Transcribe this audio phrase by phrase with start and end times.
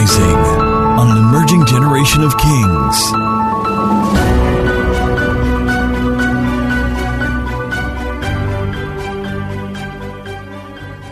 [0.00, 0.36] rising
[0.98, 3.12] on an emerging generation of kings.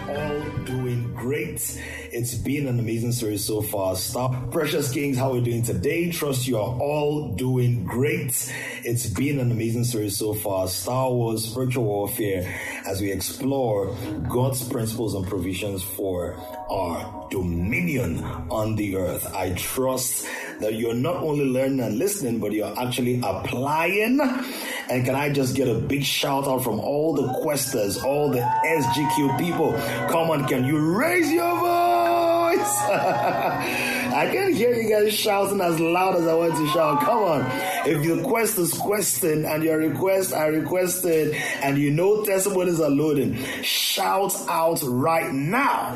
[0.09, 1.79] all doing great.
[2.11, 3.95] It's been an amazing series so far.
[3.95, 6.11] Stop, precious kings, how are we doing today?
[6.11, 8.53] Trust you are all doing great.
[8.85, 10.67] It's been an amazing series so far.
[10.67, 12.43] Star Wars Virtual Warfare
[12.89, 13.95] as we explore
[14.29, 16.35] God's principles and provisions for
[16.71, 19.31] our dominion on the earth.
[19.35, 20.27] I trust
[20.61, 24.21] that you're not only learning and listening, but you're actually applying.
[24.89, 28.41] And can I just get a big shout out from all the questers, all the
[28.41, 29.73] SGQ people?
[30.09, 32.75] Come on, can you raise your voice?
[34.15, 37.01] I can't hear you guys shouting as loud as I want to shout.
[37.03, 37.47] Come on.
[37.87, 42.91] If your quest is questing and your request are requested and you know testimonies are
[42.91, 45.95] loading, shout out right now.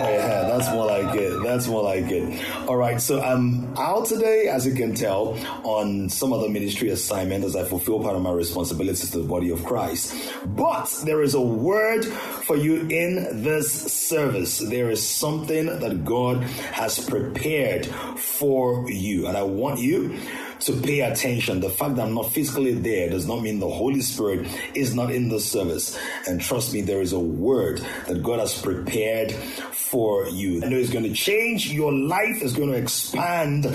[0.00, 1.42] Oh, yeah, that's more like it.
[1.42, 2.68] That's more like it.
[2.68, 7.44] All right, so I'm out today, as you can tell, on some other ministry assignment
[7.44, 10.14] as I fulfill part of my responsibilities to the body of Christ.
[10.46, 14.58] But there is a word for you in this service.
[14.58, 17.86] There is something that God has prepared
[18.16, 20.16] for you, and I want you
[20.60, 21.60] to pay attention.
[21.60, 25.10] The fact that I'm not physically there does not mean the Holy Spirit is not
[25.10, 25.98] in the service.
[26.26, 30.62] And trust me, there is a word that God has prepared for you.
[30.62, 33.66] And it's going to change your life, it's going to expand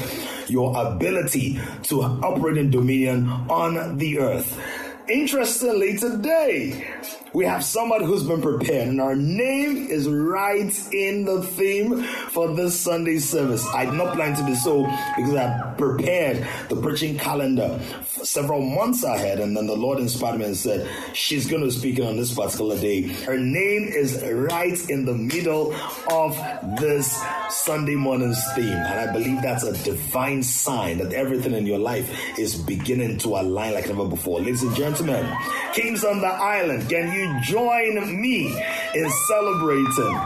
[0.48, 4.60] your ability to operate in dominion on the earth.
[5.10, 6.88] Interestingly, today
[7.34, 12.56] we have somebody who's been prepared, and our name is right in the theme for
[12.56, 13.66] this Sunday service.
[13.74, 14.84] I did not plan to do so
[15.18, 17.82] because I prepared the preaching calendar
[18.24, 22.00] several months ahead, and then the Lord inspired me and said, She's going to speak
[22.00, 23.02] on this particular day.
[23.02, 25.76] Her name is right in the middle
[26.12, 26.38] of
[26.80, 27.22] this
[27.54, 32.10] Sunday morning's theme, and I believe that's a divine sign that everything in your life
[32.40, 34.40] is beginning to align like never before.
[34.40, 35.32] Ladies and gentlemen,
[35.74, 38.48] Kings on the Island, can you join me
[38.96, 40.18] in celebrating?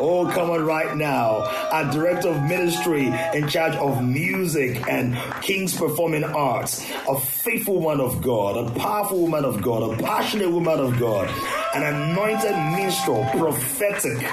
[0.00, 1.40] Oh, come on right now.
[1.72, 8.00] Our director of ministry in charge of music and King's Performing Arts, a faithful woman
[8.00, 11.28] of God, a powerful woman of God, a passionate woman of God,
[11.74, 14.24] an anointed minstrel, prophetic,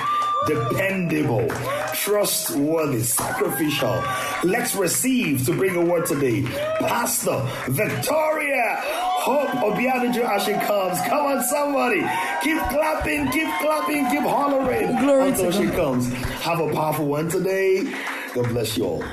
[0.48, 1.48] dependable,
[1.94, 4.04] trustworthy, sacrificial.
[4.44, 6.44] Let's receive to bring a word today.
[6.80, 8.82] Pastor Victoria
[9.26, 11.02] Hope Obianuju as she comes.
[11.02, 12.02] Come on, somebody.
[12.44, 16.14] Keep clapping, keep clapping, keep hollering Glory until to she comes.
[16.44, 17.92] Have a powerful one today.
[18.36, 19.04] God bless you all.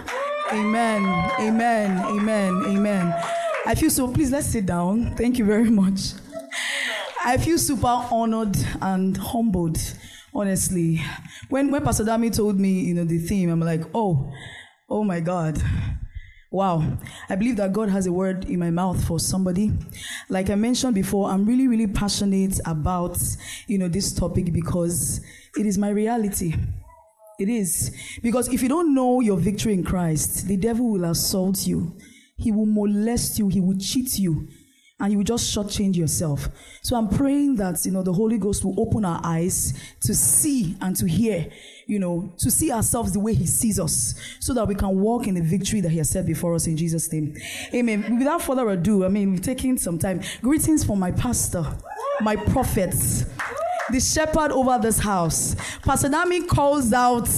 [0.53, 1.03] Amen.
[1.41, 1.99] Amen.
[2.04, 2.62] Amen.
[2.66, 3.14] Amen.
[3.64, 4.12] I feel so.
[4.12, 5.14] Please let's sit down.
[5.16, 6.12] Thank you very much.
[7.25, 9.78] I feel super honored and humbled,
[10.34, 11.00] honestly.
[11.48, 14.32] When when Pastor Dami told me, you know, the theme, I'm like, oh,
[14.88, 15.62] oh my God.
[16.50, 16.98] Wow.
[17.31, 19.72] I believe that God has a word in my mouth for somebody.
[20.28, 23.19] Like I mentioned before, I'm really, really passionate about,
[23.66, 25.22] you know, this topic because
[25.56, 26.54] it is my reality.
[27.38, 27.97] It is.
[28.22, 31.97] Because if you don't know your victory in Christ, the devil will assault you.
[32.37, 33.49] He will molest you.
[33.49, 34.49] He will cheat you.
[35.02, 36.48] And you just shortchange yourself.
[36.80, 40.76] So I'm praying that, you know, the Holy Ghost will open our eyes to see
[40.80, 41.50] and to hear,
[41.88, 45.26] you know, to see ourselves the way He sees us so that we can walk
[45.26, 47.36] in the victory that He has set before us in Jesus' name.
[47.74, 48.16] Amen.
[48.16, 50.20] Without further ado, I mean, we've taken some time.
[50.40, 51.66] Greetings from my pastor,
[52.20, 53.24] my prophets,
[53.90, 55.56] the shepherd over this house.
[55.82, 57.28] Pastor Dami calls out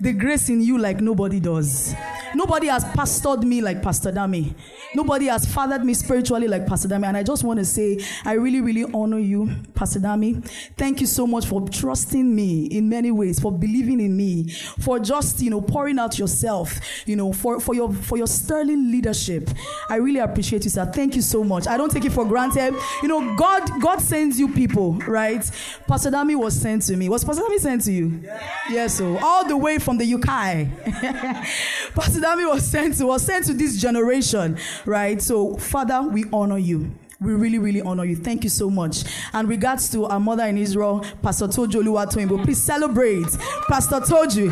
[0.00, 1.94] the grace in you like nobody does.
[2.34, 4.54] Nobody has pastored me like Pastor Dami.
[4.96, 7.04] Nobody has fathered me spiritually like Pastor Dami.
[7.04, 10.42] And I just want to say, I really, really honor you, Pastor Dami.
[10.78, 14.48] Thank you so much for trusting me in many ways, for believing in me,
[14.80, 18.90] for just, you know, pouring out yourself, you know, for, for your for your sterling
[18.90, 19.50] leadership.
[19.90, 20.86] I really appreciate you, sir.
[20.86, 21.66] Thank you so much.
[21.66, 22.74] I don't take it for granted.
[23.02, 25.44] You know, God, God sends you people, right?
[25.86, 27.10] Pastor Dami was sent to me.
[27.10, 28.22] Was Pastor Dami sent to you?
[28.70, 30.24] Yes, so all the way from the UK.
[31.94, 34.56] Pastor Dami was sent to was sent to this generation,
[34.86, 35.20] right?
[35.20, 36.92] So, Father, we honor you.
[37.20, 38.14] We really, really honor you.
[38.14, 39.04] Thank you so much.
[39.32, 43.26] And regards to our mother in Israel, Pastor Toju Oluwatoyinbo, please celebrate.
[43.68, 44.50] Pastor Toju,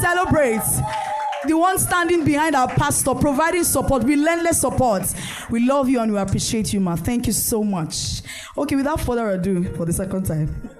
[0.00, 0.62] celebrate.
[1.46, 5.02] The one standing behind our pastor, providing support, relentless support.
[5.50, 6.96] We love you and we appreciate you, ma.
[6.96, 8.22] Thank you so much.
[8.58, 10.79] Okay, without further ado, for the second time.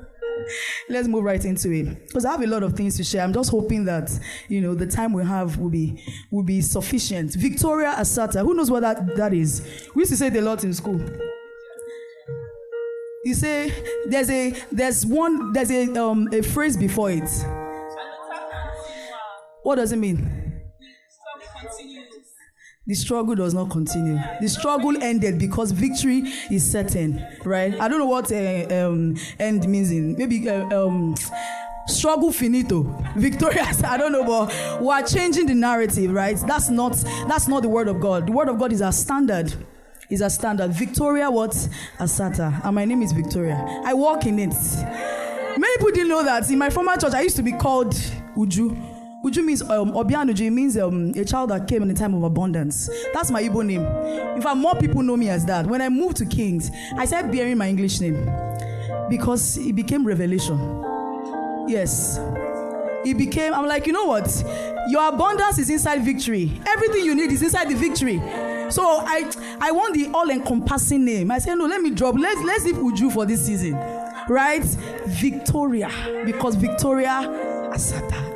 [0.88, 3.22] Let's move right into it because I have a lot of things to share.
[3.22, 4.10] I'm just hoping that
[4.48, 7.34] you know the time we have will be will be sufficient.
[7.34, 9.62] Victoria Ascerta, who knows what that, that is?
[9.94, 11.00] We used to say it a lot in school.
[13.24, 13.72] You say
[14.06, 17.28] there's a there's one there's a um a phrase before it.
[19.62, 20.39] What does it mean?
[22.86, 24.18] The struggle does not continue.
[24.40, 27.78] The struggle ended because victory is certain, right?
[27.78, 31.14] I don't know what uh, um, end means in maybe uh, um,
[31.86, 32.82] struggle finito,
[33.16, 33.84] victorious.
[33.84, 36.38] I don't know, but we are changing the narrative, right?
[36.46, 36.92] That's not
[37.28, 38.26] that's not the word of God.
[38.26, 39.54] The word of God is our standard.
[40.08, 40.72] Is a standard.
[40.72, 41.52] Victoria what?
[41.98, 42.64] Ascerta.
[42.64, 43.82] And my name is Victoria.
[43.84, 44.54] I walk in it.
[45.58, 46.50] Many people didn't know that.
[46.50, 47.92] In my former church, I used to be called
[48.36, 48.89] Uju.
[49.24, 50.50] Uju means um, Obianuju.
[50.50, 52.88] Means um, a child that came in a time of abundance.
[53.12, 53.84] That's my Igbo name.
[54.34, 55.66] In fact, more people know me as that.
[55.66, 58.24] When I moved to Kings, I started bearing my English name
[59.10, 60.56] because it became revelation.
[61.68, 62.18] Yes.
[63.04, 64.44] It became, I'm like, you know what?
[64.88, 66.50] Your abundance is inside victory.
[66.66, 68.20] Everything you need is inside the victory.
[68.70, 69.30] So I
[69.60, 71.30] I want the all-encompassing name.
[71.30, 72.14] I said, no, let me drop.
[72.16, 73.74] Let's let's leave Uju for this season.
[74.28, 74.64] Right?
[75.06, 75.90] Victoria.
[76.24, 77.49] Because Victoria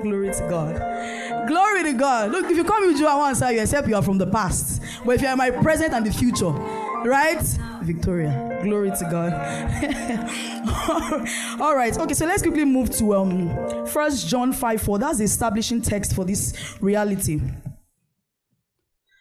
[0.03, 1.49] Glory to God.
[1.49, 2.31] Glory to God.
[2.31, 4.83] Look, if you come with to say you except you are from the past.
[5.05, 7.43] But if you are my present and the future, right?
[7.83, 8.61] Victoria.
[8.63, 9.33] Glory to God.
[11.61, 11.97] All right.
[11.97, 14.99] Okay, so let's quickly move to um First John 5 4.
[14.99, 17.41] That's the establishing text for this reality.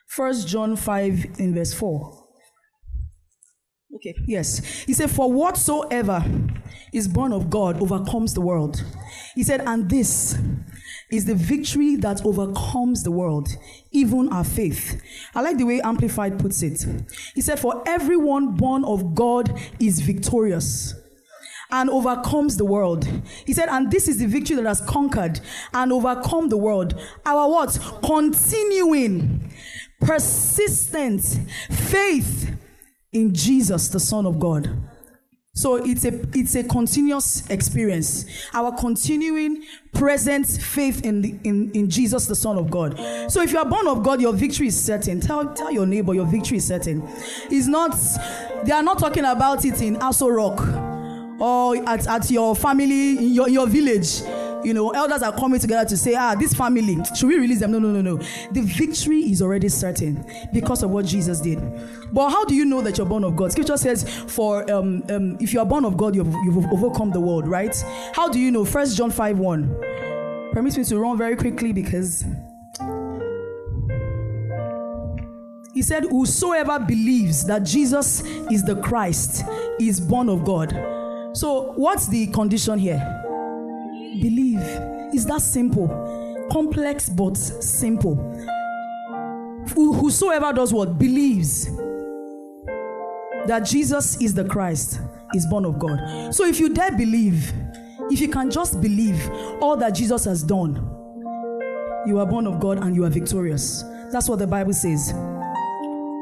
[0.07, 2.22] First John 5 in verse 4.
[3.95, 4.83] Okay, yes.
[4.85, 6.23] He said, For whatsoever
[6.91, 8.83] is born of God overcomes the world.
[9.35, 10.37] He said, And this
[11.11, 13.49] is the victory that overcomes the world,
[13.91, 14.99] even our faith.
[15.35, 16.85] I like the way Amplified puts it.
[17.35, 20.95] He said, For everyone born of God is victorious
[21.69, 23.07] and overcomes the world.
[23.45, 25.39] He said, and this is the victory that has conquered
[25.73, 26.99] and overcome the world.
[27.25, 27.79] Our what?
[28.03, 29.51] Continuing,
[29.99, 31.23] persistent
[31.71, 32.55] faith
[33.13, 34.69] in Jesus, the Son of God.
[35.55, 38.25] So it's a it's a continuous experience.
[38.53, 39.63] Our continuing
[39.93, 42.97] present faith in the, in, in Jesus, the Son of God.
[43.31, 45.21] So if you are born of God, your victory is certain.
[45.21, 47.03] Tell tell your neighbor your victory is certain.
[47.51, 47.95] It's not
[48.65, 50.59] they are not talking about it in Aso Rock
[51.39, 54.21] or at, at your family, in your, your village
[54.63, 57.71] you know, elders are coming together to say, ah, this family, should we release them?
[57.71, 58.17] No, no, no, no.
[58.51, 61.59] The victory is already certain because of what Jesus did.
[62.11, 63.51] But how do you know that you're born of God?
[63.51, 67.19] Scripture says, for um, um, if you are born of God, you've, you've overcome the
[67.19, 67.75] world, right?
[68.13, 68.65] How do you know?
[68.65, 69.77] First John 5 1.
[70.53, 72.23] Permit me to run very quickly because
[75.73, 78.21] he said, Whosoever believes that Jesus
[78.51, 79.43] is the Christ
[79.79, 80.71] is born of God.
[81.33, 82.99] So, what's the condition here?
[84.21, 84.42] Believe.
[85.13, 85.87] It's that simple.
[86.51, 88.15] Complex but simple.
[89.75, 90.97] Whosoever does what?
[90.97, 91.65] Believes
[93.47, 94.99] that Jesus is the Christ
[95.33, 96.33] is born of God.
[96.33, 97.53] So if you dare believe,
[98.09, 99.29] if you can just believe
[99.61, 100.75] all that Jesus has done,
[102.05, 103.83] you are born of God and you are victorious.
[104.11, 105.13] That's what the Bible says.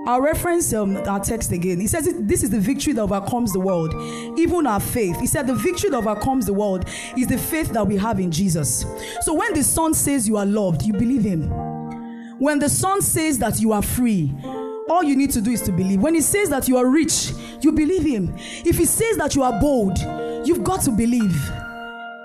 [0.05, 1.79] I'll reference um, our text again.
[1.79, 3.93] He says, This is the victory that overcomes the world,
[4.37, 5.19] even our faith.
[5.19, 8.31] He said, The victory that overcomes the world is the faith that we have in
[8.31, 8.85] Jesus.
[9.21, 11.49] So when the Son says you are loved, you believe Him.
[12.39, 14.33] When the Son says that you are free,
[14.89, 16.01] all you need to do is to believe.
[16.01, 18.33] When He says that you are rich, you believe Him.
[18.37, 19.99] If He says that you are bold,
[20.47, 21.35] you've got to believe.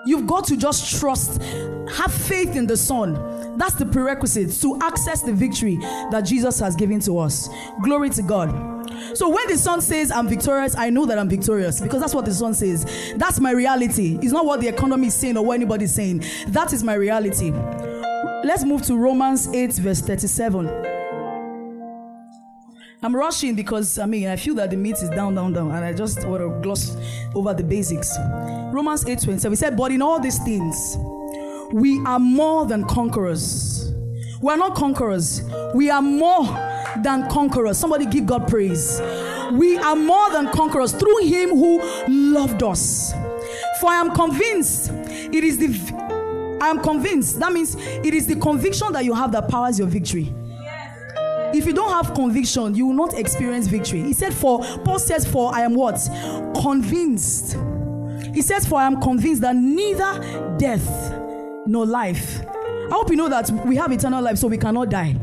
[0.07, 5.23] You've got to just trust, have faith in the Son that's the prerequisite to access
[5.23, 5.77] the victory
[6.11, 7.49] that Jesus has given to us.
[7.83, 8.77] Glory to God.
[9.15, 12.25] So when the son says I'm victorious, I know that I'm victorious because that's what
[12.25, 13.15] the son says.
[13.17, 14.19] That's my reality.
[14.23, 16.25] It's not what the economy is saying or what anybody's saying.
[16.49, 17.51] That is my reality.
[18.45, 20.69] Let's move to Romans 8, verse 37.
[23.03, 25.85] I'm rushing because I mean I feel that the meat is down, down, down, and
[25.85, 26.97] I just want to gloss
[27.35, 28.17] over the basics.
[28.73, 30.97] Romans 8 27 we said, But in all these things,
[31.73, 33.93] we are more than conquerors.
[34.41, 35.43] We are not conquerors.
[35.75, 36.45] We are more
[37.03, 37.79] than conquerors.
[37.79, 39.01] Somebody give God praise.
[39.53, 43.13] We are more than conquerors through Him who loved us.
[43.81, 45.97] For I am convinced it is the
[46.61, 47.39] I am convinced.
[47.39, 50.35] That means it is the conviction that you have that powers your victory.
[51.55, 54.03] If you don't have conviction, you will not experience victory.
[54.03, 55.99] He said, For Paul says, For I am what?
[56.61, 57.57] Convinced.
[58.35, 61.16] He says, For I am convinced that neither death
[61.67, 62.41] no life.
[62.45, 65.17] I hope you know that we have eternal life, so we cannot die.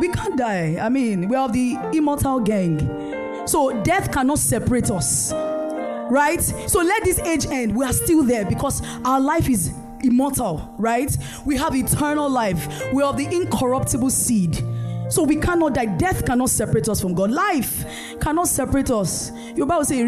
[0.00, 0.78] We can't die.
[0.80, 3.46] I mean, we are of the immortal gang.
[3.46, 5.32] So death cannot separate us.
[5.32, 6.42] Right?
[6.42, 7.76] So let this age end.
[7.76, 11.14] We are still there because our life is immortal, right?
[11.44, 12.92] We have eternal life.
[12.92, 14.62] We are of the incorruptible seed.
[15.08, 15.86] So we cannot die.
[15.86, 17.30] Death cannot separate us from God.
[17.30, 17.84] Life
[18.20, 19.32] cannot separate us.
[19.56, 19.98] Your Bible says,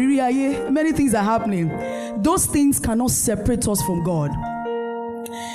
[0.69, 1.69] many things are happening.
[2.21, 4.31] Those things cannot separate us from God.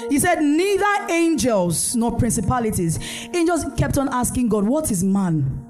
[0.08, 2.98] He said, Neither angels nor principalities.
[3.34, 5.64] Angels kept on asking God, What is man?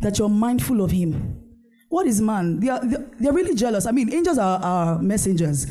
[0.00, 1.40] That you're mindful of him.
[1.88, 2.60] What is man?
[2.60, 2.80] They are,
[3.18, 3.86] they're really jealous.
[3.86, 5.66] I mean, angels are, are messengers,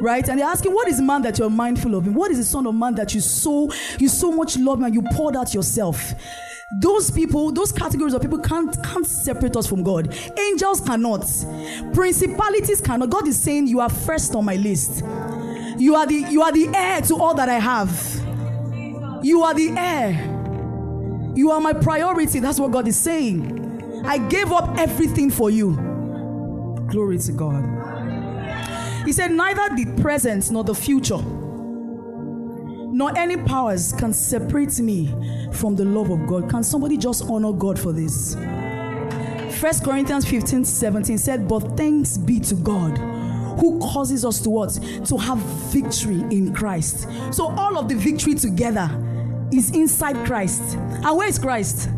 [0.00, 0.26] right?
[0.28, 2.14] And they're asking, What is man that you're mindful of him?
[2.14, 5.02] What is the son of man that you so you so much love and you
[5.12, 6.14] poured out yourself?
[6.80, 10.16] Those people, those categories of people can't can't separate us from God.
[10.38, 11.26] Angels cannot.
[11.92, 13.10] Principalities cannot.
[13.10, 15.02] God is saying, You are first on my list.
[15.78, 17.90] You are the you are the heir to all that I have.
[19.22, 21.32] You are the heir.
[21.34, 22.40] You are my priority.
[22.40, 24.02] That's what God is saying.
[24.06, 25.74] I gave up everything for you.
[26.88, 29.04] Glory to God.
[29.04, 35.14] He said, Neither the present nor the future, nor any powers can separate me
[35.52, 36.48] from the love of God.
[36.48, 38.34] Can somebody just honor God for this?
[39.60, 43.15] First Corinthians 15 17 said, But thanks be to God
[43.58, 44.78] who causes us to what?
[45.06, 47.08] To have victory in Christ.
[47.32, 48.90] So all of the victory together
[49.52, 50.62] is inside Christ.
[50.76, 51.88] And where is Christ?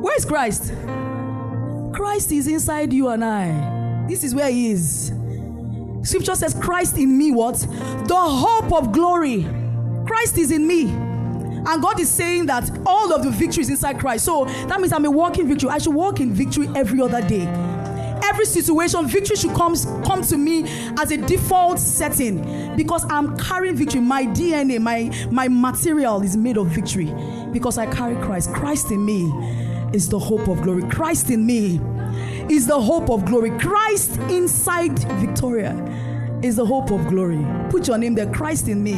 [0.00, 0.72] Where is Christ?
[1.92, 4.06] Christ is inside you and I.
[4.08, 5.12] This is where he is.
[6.02, 7.56] Scripture says, Christ in me, what?
[7.56, 9.42] The hope of glory.
[10.06, 10.84] Christ is in me.
[10.88, 14.24] And God is saying that all of the victory is inside Christ.
[14.24, 15.70] So that means I'm a walking victory.
[15.70, 17.46] I should walk in victory every other day
[18.36, 19.74] every situation, victory should come,
[20.04, 20.64] come to me
[20.98, 24.02] as a default setting because I'm carrying victory.
[24.02, 27.10] My DNA, my, my material is made of victory
[27.50, 28.52] because I carry Christ.
[28.52, 29.22] Christ in me
[29.94, 30.82] is the hope of glory.
[30.90, 31.80] Christ in me
[32.50, 33.58] is the hope of glory.
[33.58, 35.72] Christ inside Victoria
[36.42, 37.42] is the hope of glory.
[37.70, 38.30] Put your name there.
[38.30, 38.92] Christ in me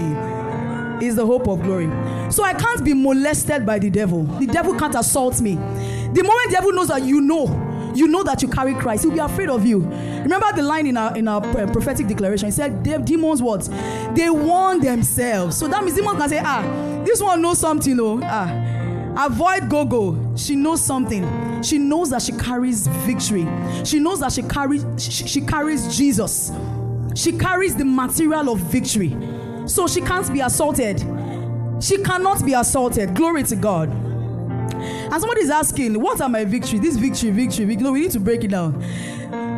[1.01, 1.87] is the hope of glory.
[2.33, 4.25] So I can't be molested by the devil.
[4.25, 5.55] The devil can't assault me.
[5.55, 7.47] The moment the devil knows that you know,
[7.95, 9.81] you know that you carry Christ, he'll be afraid of you.
[9.81, 12.47] Remember the line in our in our uh, prophetic declaration.
[12.47, 13.69] He said, "Demons what?
[14.15, 16.63] They warn themselves." So that means demons can say, "Ah,
[17.05, 18.77] this one knows something, oh ah."
[19.19, 20.37] Avoid Gogo.
[20.37, 21.63] She knows something.
[21.63, 23.49] She knows that she carries victory.
[23.85, 26.53] She knows that she carries she, she carries Jesus.
[27.17, 29.17] She carries the material of victory.
[29.67, 31.01] So she can't be assaulted.
[31.81, 33.15] She cannot be assaulted.
[33.17, 33.91] Glory to God.
[34.75, 36.81] And somebody is asking, What are my victories?
[36.81, 37.85] This victory, victory, victory.
[37.85, 38.75] No, we need to break it down.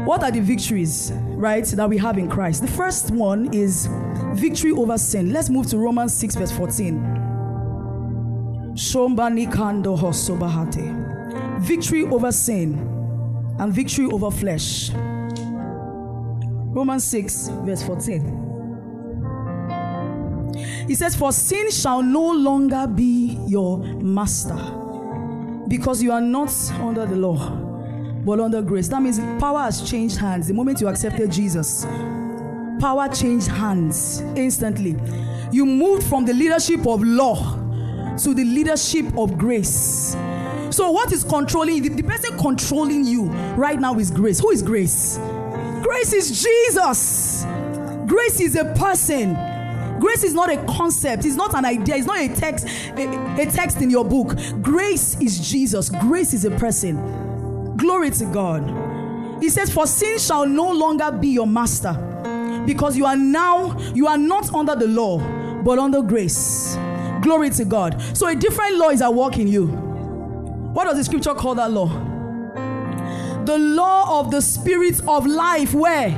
[0.05, 2.63] What are the victories, right, that we have in Christ?
[2.63, 3.89] The first one is
[4.33, 5.33] victory over sin.
[5.33, 7.01] Let's move to Romans 6, verse 14.
[8.75, 11.61] Shombani kando hosobahate.
[11.61, 12.79] Victory over sin
[13.59, 14.91] and victory over flesh.
[16.73, 18.49] Romans 6, verse 14.
[20.87, 24.80] He says, For sin shall no longer be your master
[25.71, 27.49] because you are not under the law,
[28.25, 28.89] but under grace.
[28.89, 30.49] That means power has changed hands.
[30.49, 31.87] The moment you accepted Jesus,
[32.81, 34.97] power changed hands instantly.
[35.53, 37.55] You moved from the leadership of law
[38.19, 40.17] to the leadership of grace.
[40.71, 44.41] So, what is controlling the, the person controlling you right now is grace.
[44.41, 45.19] Who is grace?
[45.83, 47.45] Grace is Jesus.
[48.07, 49.37] Grace is a person.
[50.01, 53.47] Grace is not a concept, it's not an idea, it's not a text, a, a
[53.47, 54.35] text in your book.
[54.63, 57.77] Grace is Jesus, grace is a person.
[57.77, 59.43] Glory to God.
[59.43, 61.93] He says, For sin shall no longer be your master,
[62.67, 65.19] because you are now, you are not under the law,
[65.63, 66.77] but under grace.
[67.23, 68.01] Glory to God.
[68.17, 69.67] So a different law is at work in you.
[69.67, 71.89] What does the scripture call that law?
[73.45, 76.09] The law of the spirit of life, where?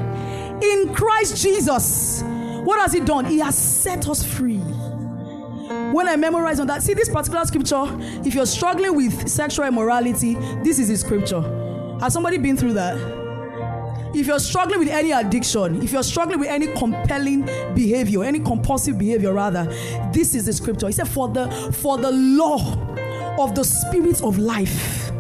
[0.62, 2.23] In Christ Jesus.
[2.64, 3.25] What has He done?
[3.25, 4.61] He has set us free.
[5.92, 7.85] When I memorize on that, see this particular scripture,
[8.25, 11.40] if you're struggling with sexual immorality, this is the scripture.
[12.00, 12.97] Has somebody been through that?
[14.14, 17.42] If you're struggling with any addiction, if you're struggling with any compelling
[17.75, 19.64] behavior, any compulsive behavior rather,
[20.12, 20.87] this is the scripture.
[20.87, 22.59] He said, For the for the law
[23.38, 25.11] of the spirit of life.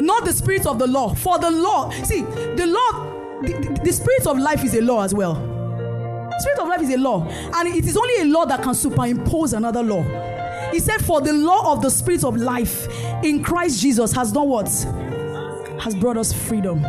[0.00, 1.14] Not the spirit of the law.
[1.14, 1.90] For the law.
[2.04, 5.49] See, the law, the, the spirit of life is a law as well.
[6.40, 9.52] Spirit of life is a law, and it is only a law that can superimpose
[9.52, 10.02] another law.
[10.72, 12.88] He said, For the law of the spirit of life
[13.24, 14.68] in Christ Jesus has done what?
[15.80, 16.82] Has brought us freedom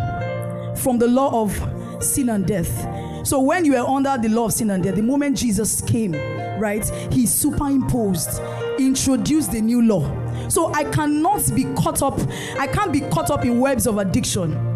[0.75, 3.27] from the law of sin and death.
[3.27, 6.13] So when you were under the law of sin and death, the moment Jesus came,
[6.59, 8.41] right, he superimposed,
[8.79, 10.49] introduced the new law.
[10.49, 12.19] So I cannot be caught up,
[12.57, 14.67] I can't be caught up in webs of addiction.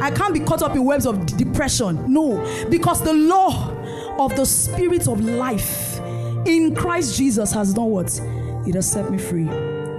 [0.00, 2.12] I can't be caught up in webs of depression.
[2.12, 2.38] No,
[2.70, 3.71] because the law
[4.18, 6.00] of the spirit of life
[6.46, 8.20] in Christ Jesus has done what?
[8.66, 9.46] It has set me free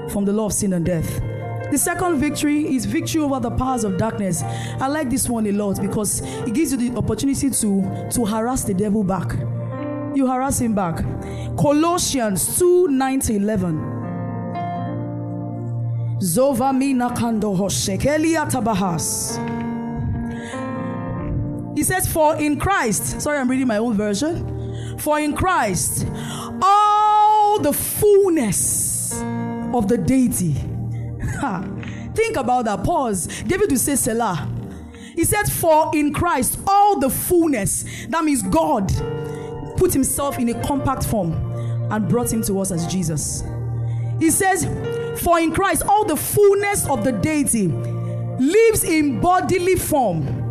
[0.09, 1.21] from the law of sin and death.
[1.71, 4.43] The second victory is victory over the powers of darkness.
[4.43, 8.63] I like this one a lot because it gives you the opportunity to, to harass
[8.63, 9.33] the devil back.
[10.15, 11.03] you harass him back.
[11.57, 13.89] Colossians 2 9 to 11.
[16.19, 19.37] Zova mina kando hoshekelia tabahas.
[21.83, 24.97] He says, For in Christ, sorry, I'm reading my own version.
[24.99, 26.07] For in Christ,
[26.61, 29.11] all the fullness
[29.73, 30.53] of the deity.
[32.15, 32.85] Think about that.
[32.85, 33.27] Pause.
[33.43, 34.49] David will say, Selah.
[35.13, 38.89] He said, For in Christ, all the fullness, that means God,
[39.75, 41.33] put himself in a compact form
[41.91, 43.43] and brought him to us as Jesus.
[44.19, 44.63] He says,
[45.21, 50.42] For in Christ, all the fullness of the deity lives in bodily form.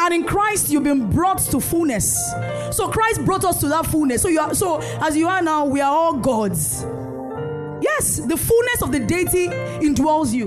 [0.00, 2.32] And in Christ, you've been brought to fullness.
[2.70, 4.22] So Christ brought us to that fullness.
[4.22, 6.84] So you are so as you are now, we are all gods.
[7.80, 10.46] Yes, the fullness of the deity indwells you.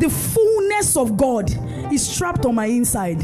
[0.00, 1.50] The fullness of God
[1.92, 3.18] is trapped on my inside.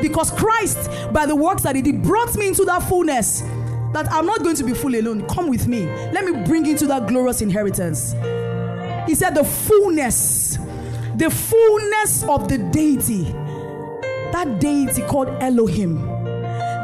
[0.00, 3.42] Because Christ, by the works that He did, brought me into that fullness.
[3.92, 5.26] That I'm not going to be full alone.
[5.26, 5.86] Come with me.
[6.12, 8.12] Let me bring you into that glorious inheritance.
[9.08, 10.58] He said, The fullness,
[11.16, 13.34] the fullness of the deity.
[14.32, 16.20] That deity called Elohim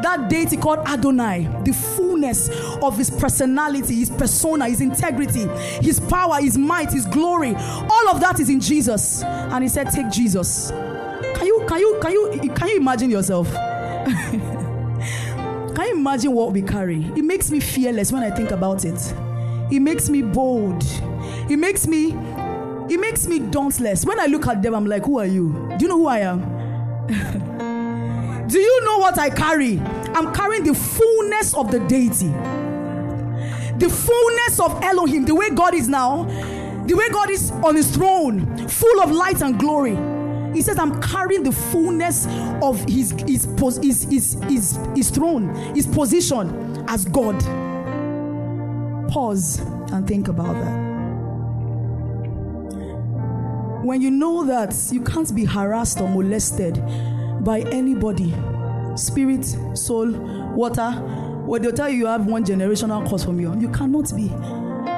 [0.01, 2.49] that deity called Adonai, the fullness
[2.81, 5.47] of his personality, his persona, his integrity,
[5.81, 9.23] his power, his might, his glory, all of that is in Jesus.
[9.23, 10.69] And he said, Take Jesus.
[10.69, 13.51] Can you can you can you can you imagine yourself?
[13.53, 15.01] can
[15.79, 17.03] you imagine what we carry?
[17.15, 19.13] It makes me fearless when I think about it.
[19.71, 20.83] It makes me bold.
[21.49, 22.11] It makes me
[22.89, 24.05] it makes me dauntless.
[24.05, 25.51] When I look at them, I'm like, who are you?
[25.77, 26.56] Do you know who I am?
[28.47, 29.79] Do you know what I carry?
[29.79, 32.27] I'm carrying the fullness of the deity.
[33.77, 36.23] The fullness of Elohim, the way God is now,
[36.85, 39.95] the way God is on his throne, full of light and glory.
[40.53, 42.25] He says, I'm carrying the fullness
[42.61, 43.45] of his, his,
[43.81, 47.39] his, his, his, his throne, his position as God.
[49.11, 49.59] Pause
[49.91, 50.86] and think about that.
[53.87, 56.75] When you know that you can't be harassed or molested
[57.41, 58.33] by anybody
[58.97, 59.45] spirit,
[59.77, 60.11] soul,
[60.53, 60.91] water.
[61.45, 64.27] When they'll tell you you have one generational curse from you, you cannot be.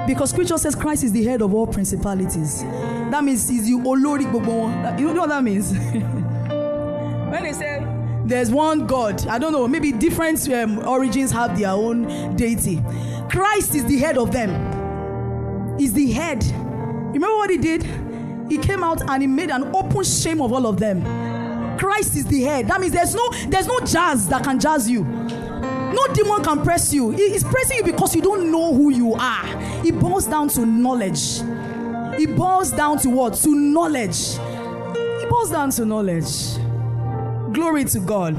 [0.08, 2.64] Because scripture says Christ is the head of all principalities.
[3.12, 5.72] That means he's you olori gbogbo You know what that means?
[7.30, 7.86] when they say
[8.26, 12.82] there's one God, I don't know, maybe different um, origins have their own deity.
[13.30, 14.50] Christ is the head of them.
[15.80, 16.44] is the head.
[17.14, 18.09] Remember what he did?
[18.50, 21.04] He came out and he made an open shame of all of them.
[21.78, 22.68] Christ is the head.
[22.68, 25.04] That means there's no there's no jazz that can jazz you.
[25.04, 27.12] No demon can press you.
[27.12, 29.46] He's pressing you because you don't know who you are.
[29.86, 31.42] It boils down to knowledge.
[32.20, 33.36] It boils down to what?
[33.36, 34.38] To knowledge.
[34.96, 36.58] It boils down to knowledge.
[37.54, 38.36] Glory to God.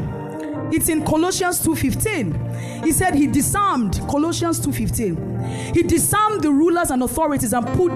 [0.72, 2.49] It's in Colossians 2:15.
[2.84, 5.74] He said he disarmed Colossians 2:15.
[5.74, 7.92] He disarmed the rulers and authorities and put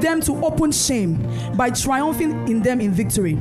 [0.00, 1.18] them to open shame
[1.56, 3.38] by triumphing in them in victory.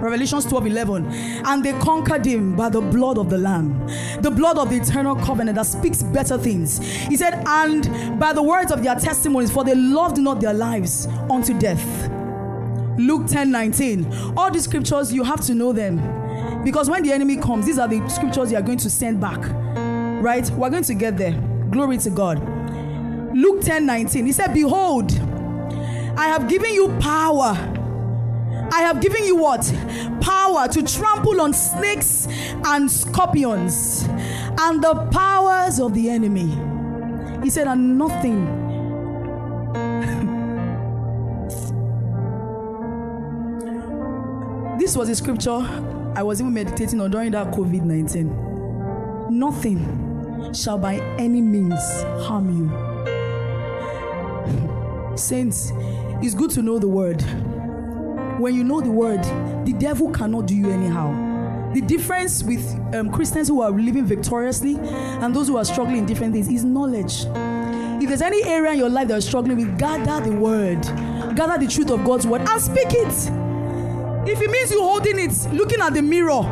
[0.00, 1.06] Revelations 12 11.
[1.44, 3.86] And they conquered him by the blood of the Lamb,
[4.20, 6.78] the blood of the eternal covenant that speaks better things.
[6.78, 11.06] He said, And by the words of their testimonies, for they loved not their lives
[11.30, 12.10] unto death.
[12.98, 14.12] Luke 10 19.
[14.36, 15.96] All these scriptures, you have to know them.
[16.64, 19.40] Because when the enemy comes, these are the scriptures you are going to send back.
[20.20, 20.48] Right?
[20.50, 21.32] We're going to get there.
[21.70, 22.38] Glory to God.
[23.34, 24.26] Luke 10 19.
[24.26, 25.12] He said, Behold,
[26.16, 27.74] I have given you power
[28.70, 29.62] I have given you what?
[30.20, 32.26] Power to trample on snakes
[32.64, 36.48] and scorpions and the powers of the enemy.
[37.42, 38.44] He said, and nothing.
[44.78, 45.66] this was a scripture
[46.14, 49.38] I was even meditating on during that COVID 19.
[49.38, 50.07] Nothing
[50.54, 51.82] shall by any means
[52.26, 52.68] harm you.
[55.16, 55.72] Saints,
[56.22, 57.24] it's good to know the word
[58.38, 59.22] when you know the word,
[59.66, 61.72] the devil cannot do you anyhow.
[61.72, 66.06] The difference with um, Christians who are living victoriously and those who are struggling in
[66.06, 67.24] different things is knowledge.
[68.00, 70.82] If there's any area in your life that you're struggling with, gather the word,
[71.36, 73.12] gather the truth of God's word, and speak it.
[74.30, 76.42] If it means you holding it, looking at the mirror,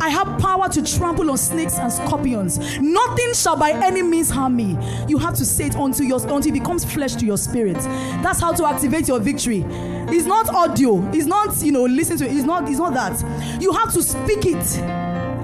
[0.00, 2.58] I have power to trample on snakes and scorpions.
[2.78, 4.78] Nothing shall by any means harm me.
[5.08, 7.76] You have to say it until, your, until it becomes flesh to your spirit.
[8.22, 9.64] That's how to activate your victory.
[10.10, 11.02] It's not audio.
[11.12, 12.36] It's not, you know, listen to it.
[12.36, 13.60] It's not, it's not that.
[13.60, 14.80] You have to speak it.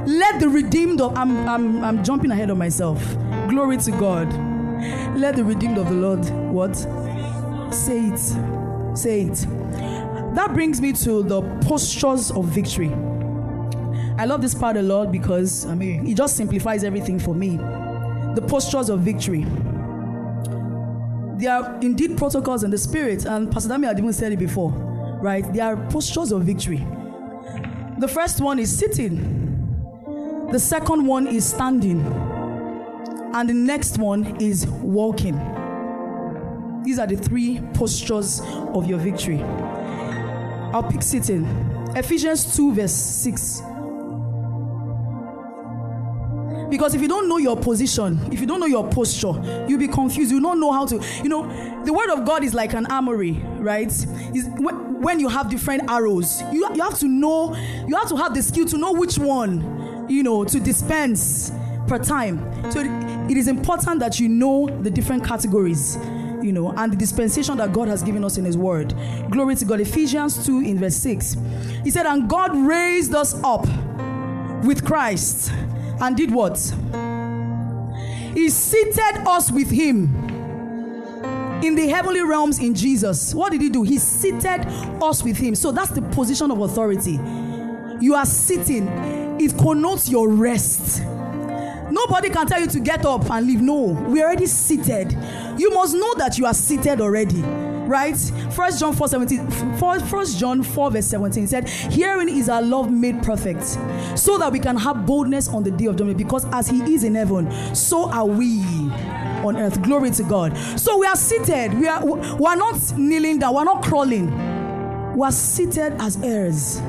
[0.07, 3.03] Let the redeemed of I'm I'm I'm jumping ahead of myself.
[3.49, 4.31] Glory to God.
[5.17, 6.77] Let the redeemed of the Lord what?
[7.73, 8.19] Say it.
[8.97, 9.47] Say it.
[10.35, 12.93] That brings me to the postures of victory.
[14.16, 17.59] I love this part a lot because I mean it just simplifies everything for me.
[18.35, 19.46] the postures of victory.
[21.37, 24.70] There are indeed protocols in the spirit, and Pastor Dami had even said it before,
[25.22, 25.50] right?
[25.53, 26.85] There are postures of victory.
[27.98, 32.00] The first one is sitting, the second one is standing,
[33.35, 35.37] and the next one is walking.
[36.85, 38.40] These are the three postures
[38.74, 39.40] of your victory.
[39.42, 41.44] I'll pick sitting.
[41.96, 43.62] Ephesians 2, verse 6.
[46.74, 49.32] Because if you don't know your position, if you don't know your posture,
[49.68, 50.32] you'll be confused.
[50.32, 51.44] You don't know how to, you know,
[51.84, 53.87] the word of God is like an armory, right?
[53.87, 57.54] Is when you have different arrows, you, you have to know,
[57.87, 61.52] you have to have the skill to know which one, you know, to dispense
[61.87, 62.40] per time.
[62.72, 62.80] So
[63.30, 65.96] it is important that you know the different categories
[66.42, 68.96] you know, and the dispensation that God has given us in His Word.
[69.30, 69.80] Glory to God.
[69.80, 71.37] Ephesians 2 in verse 6.
[71.84, 73.64] He said, And God raised us up
[74.64, 75.52] with Christ
[76.00, 76.59] and did what?
[78.35, 80.14] He seated us with Him
[81.62, 83.35] in the heavenly realms in Jesus.
[83.35, 83.83] What did He do?
[83.83, 84.66] He seated
[85.02, 85.54] us with Him.
[85.54, 87.18] So that's the position of authority.
[88.00, 88.88] You are sitting,
[89.40, 91.02] it connotes your rest.
[91.90, 93.61] Nobody can tell you to get up and leave.
[93.61, 95.12] No, we're already seated.
[95.57, 97.42] You must know that you are seated already
[97.87, 98.16] right?
[98.53, 99.51] First John 4 17,
[100.07, 103.64] First John 4 verse 17 said, Herein is our love made perfect,
[104.18, 107.05] so that we can have boldness on the day of judgment, because as he is
[107.05, 108.61] in heaven, so are we
[109.44, 109.83] on earth.
[109.83, 110.57] Glory to God.
[110.79, 115.25] So we are seated, we are we are not kneeling down, we're not crawling, we
[115.25, 116.81] are seated as heirs.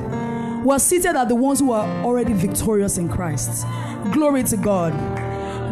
[0.64, 3.64] We are seated as the ones who are already victorious in Christ.
[4.12, 4.92] Glory to God.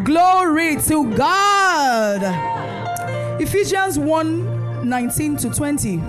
[0.05, 2.21] Glory to God.
[3.41, 4.54] Ephesians 1
[4.85, 6.01] 19 to 20.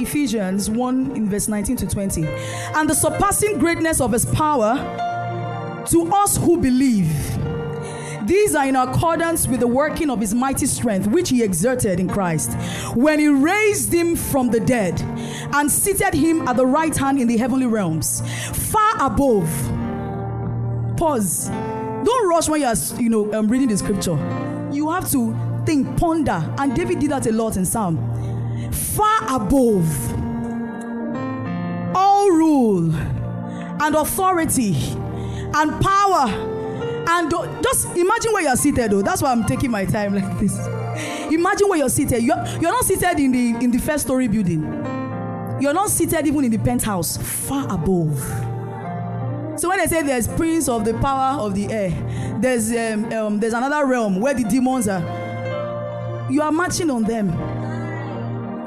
[0.00, 2.26] Ephesians 1 in verse 19 to 20.
[2.74, 4.74] And the surpassing greatness of his power
[5.90, 7.10] to us who believe.
[8.26, 12.08] These are in accordance with the working of his mighty strength, which he exerted in
[12.08, 12.52] Christ,
[12.94, 14.98] when he raised him from the dead
[15.52, 19.48] and seated him at the right hand in the heavenly realms, far above.
[20.96, 21.48] Pause.
[21.48, 24.16] Don't rush when you are, you know, um, reading the scripture.
[24.72, 26.54] You have to think, ponder.
[26.58, 27.98] And David did that a lot in Psalm.
[28.72, 30.14] Far above
[31.96, 34.74] all rule and authority
[35.54, 36.50] and power.
[37.06, 37.30] And
[37.62, 39.02] just imagine where you're seated, though.
[39.02, 40.58] That's why I'm taking my time like this.
[41.30, 42.22] Imagine where you're seated.
[42.22, 44.62] You're, you're not seated in the in the first story building.
[45.60, 47.16] You're not seated even in the penthouse.
[47.16, 48.18] Far above.
[49.56, 51.90] So when they say there's prince of the power of the air,
[52.40, 55.23] there's um, um, there's another realm where the demons are
[56.30, 57.28] you are marching on them.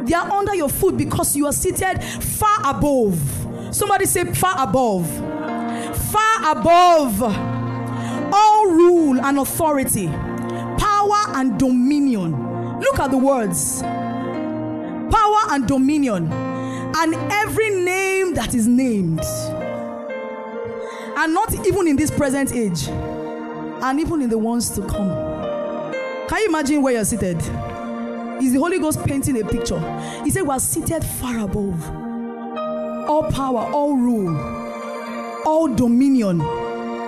[0.05, 3.19] They are under your foot because you are seated far above.
[3.71, 5.07] Somebody say, far above.
[6.11, 7.21] Far above
[8.33, 12.79] all rule and authority, power and dominion.
[12.79, 13.81] Look at the words
[15.09, 19.21] power and dominion, and every name that is named.
[21.19, 25.26] And not even in this present age, and even in the ones to come.
[26.27, 27.37] Can you imagine where you're seated?
[28.41, 29.79] Is the Holy Ghost painting a picture?
[30.23, 32.07] He said, We are seated far above
[33.07, 34.35] all power, all rule,
[35.45, 36.41] all dominion,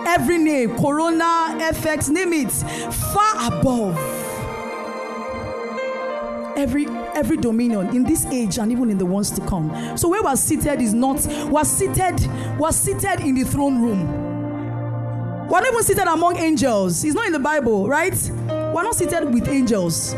[0.07, 3.97] every name, Corona, FX, name it, far above
[6.57, 9.97] every every dominion in this age and even in the ones to come.
[9.97, 12.19] So where we're seated is not we're seated
[12.57, 14.29] we're seated in the throne room.
[15.49, 17.03] We're not even seated among angels.
[17.03, 18.13] It's not in the Bible, right?
[18.73, 20.13] We're not seated with angels.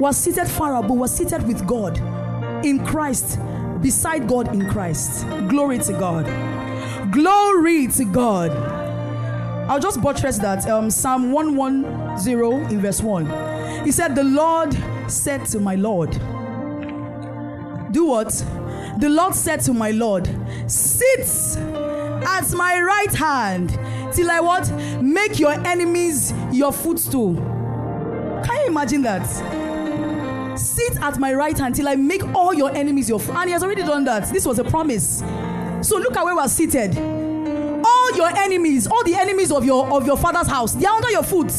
[0.00, 0.96] We're seated far above.
[0.98, 1.98] We're seated with God
[2.64, 3.38] in Christ,
[3.80, 5.26] beside God in Christ.
[5.48, 6.24] Glory to God.
[7.12, 8.50] Glory to God.
[9.70, 10.68] I'll just buttress that.
[10.68, 13.84] Um, Psalm 110 in verse 1.
[13.84, 14.76] He said, The Lord
[15.06, 16.10] said to my Lord,
[17.92, 18.30] Do what?
[18.98, 20.28] The Lord said to my Lord,
[20.66, 23.70] Sit at my right hand
[24.12, 24.68] till I what?
[25.00, 27.53] Make your enemies your footstool.
[28.64, 30.58] You imagine that?
[30.58, 33.40] Sit at my right hand till I make all your enemies your friend.
[33.40, 34.32] And he has already done that.
[34.32, 35.18] This was a promise.
[35.82, 36.96] So look at where we're seated.
[36.96, 41.10] All your enemies, all the enemies of your of your father's house, they are under
[41.10, 41.52] your foot.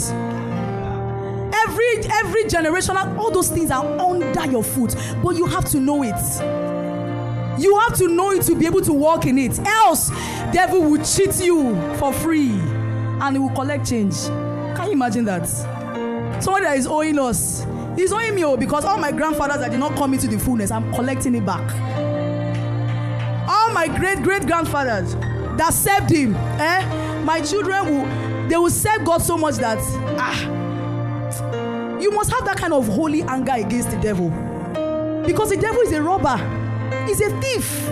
[1.53, 4.95] Every every generation, all those things are under your foot.
[5.23, 7.61] But you have to know it.
[7.61, 9.59] You have to know it to be able to walk in it.
[9.59, 10.09] Else,
[10.51, 14.15] devil will cheat you for free and he will collect change.
[14.25, 15.74] Can you imagine that?
[16.41, 17.65] Somebody that is owing us.
[17.95, 20.69] He's owing me oh, because all my grandfathers that did not come into the fullness,
[20.69, 21.63] I'm collecting it back.
[23.47, 25.15] All my great great grandfathers
[25.57, 27.23] that served him, eh?
[27.23, 29.79] My children will they will serve God so much that
[30.19, 30.65] ah
[32.01, 34.29] you must have that kind of holy anger against the devil.
[35.25, 36.37] Because the devil is a robber,
[37.07, 37.89] he's a thief.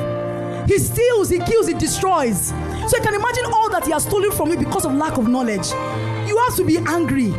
[0.67, 2.49] He steals, he kills, he destroys.
[2.87, 5.27] So you can imagine all that he has stolen from you because of lack of
[5.27, 5.71] knowledge.
[6.27, 7.33] You have to be angry.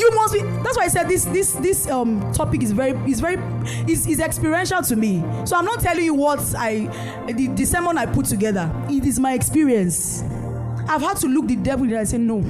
[0.00, 0.40] You must be.
[0.40, 1.26] That's why I said this.
[1.26, 3.36] This this um topic is very is very
[3.86, 5.22] is, is experiential to me.
[5.44, 6.86] So I'm not telling you what I
[7.26, 8.72] the, the sermon I put together.
[8.88, 10.22] It is my experience.
[10.88, 12.40] I've had to look the devil in the eye and say no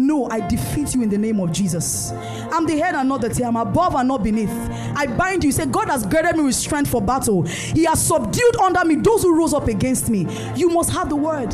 [0.00, 2.10] no, I defeat you in the name of Jesus.
[2.12, 3.48] I'm the head and not the tail.
[3.48, 4.50] I'm above and not beneath.
[4.96, 5.52] I bind you.
[5.52, 7.42] Say, God has girded me with strength for battle.
[7.42, 10.26] He has subdued under me those who rose up against me.
[10.56, 11.52] You must have the word.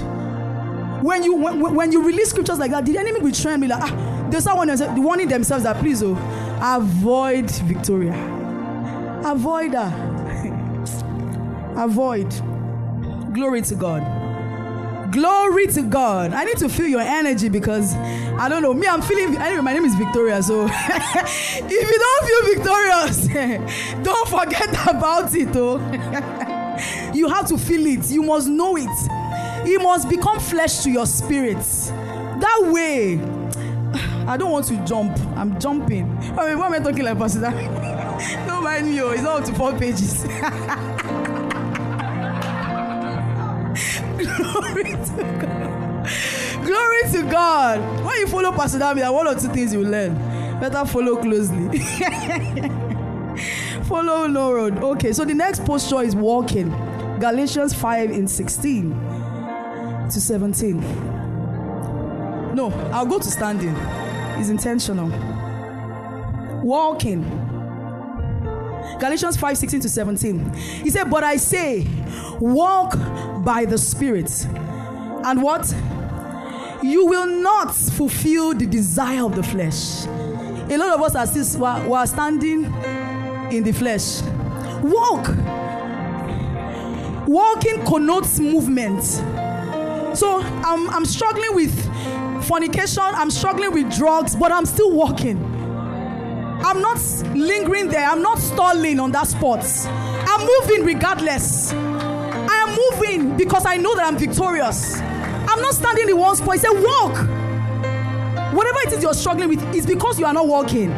[1.02, 3.66] When you when, when you release scriptures like that, did the enemy betray me?
[3.66, 6.16] Like ah, they start warning, warning themselves that please oh,
[6.62, 8.12] avoid Victoria.
[9.24, 9.92] Avoid her.
[11.76, 12.30] avoid.
[13.32, 15.12] Glory to God.
[15.12, 16.32] Glory to God.
[16.32, 18.74] I need to feel your energy because I don't know.
[18.74, 19.36] Me, I'm feeling.
[19.36, 20.42] Anyway, my name is Victoria.
[20.42, 23.26] So if you don't feel victorious,
[24.02, 25.54] don't forget about it.
[25.54, 25.78] Oh,
[27.14, 28.10] you have to feel it.
[28.10, 28.88] You must know it.
[29.68, 31.58] It must become flesh to your spirit.
[31.58, 33.16] That way,
[34.26, 35.16] I don't want to jump.
[35.36, 36.10] I'm jumping.
[36.38, 37.40] I mean, what am I talking like, Pastor?
[38.46, 39.00] don't mind me.
[39.00, 40.24] Oh, it's not up to four pages.
[44.16, 46.08] Glory to God.
[46.64, 48.04] Glory to God.
[48.04, 50.14] When you follow Pastor Dami, there are one or two things you learn.
[50.60, 51.78] Better follow closely.
[53.84, 54.78] follow no road.
[54.78, 56.70] Okay, so the next posture is walking.
[57.20, 58.90] Galatians 5 in 16
[60.10, 60.80] to 17.
[62.54, 63.74] No, I'll go to standing.
[64.38, 65.08] It's intentional.
[66.62, 67.22] Walking.
[68.98, 70.54] Galatians 5 16 to 17.
[70.54, 71.86] He said, But I say,
[72.40, 72.96] walk
[73.44, 74.30] by the Spirit.
[75.24, 75.74] And what?
[76.82, 80.06] You will not fulfill the desire of the flesh.
[80.68, 82.64] A lot of us are still we are standing
[83.52, 84.22] in the flesh.
[84.82, 85.28] Walk.
[87.26, 89.02] Walking connotes movement.
[90.16, 91.85] So I'm, I'm struggling with
[92.46, 95.42] fornication, I'm struggling with drugs, but I'm still walking.
[96.64, 96.98] I'm not
[97.34, 99.64] lingering there, I'm not stalling on that spot.
[99.86, 101.72] I'm moving regardless
[102.48, 105.00] I am moving because I know that I'm victorious.
[105.00, 106.54] I'm not standing in one spot.
[106.54, 107.16] He said, Walk.
[108.54, 110.90] Whatever it is you're struggling with is because you are not walking.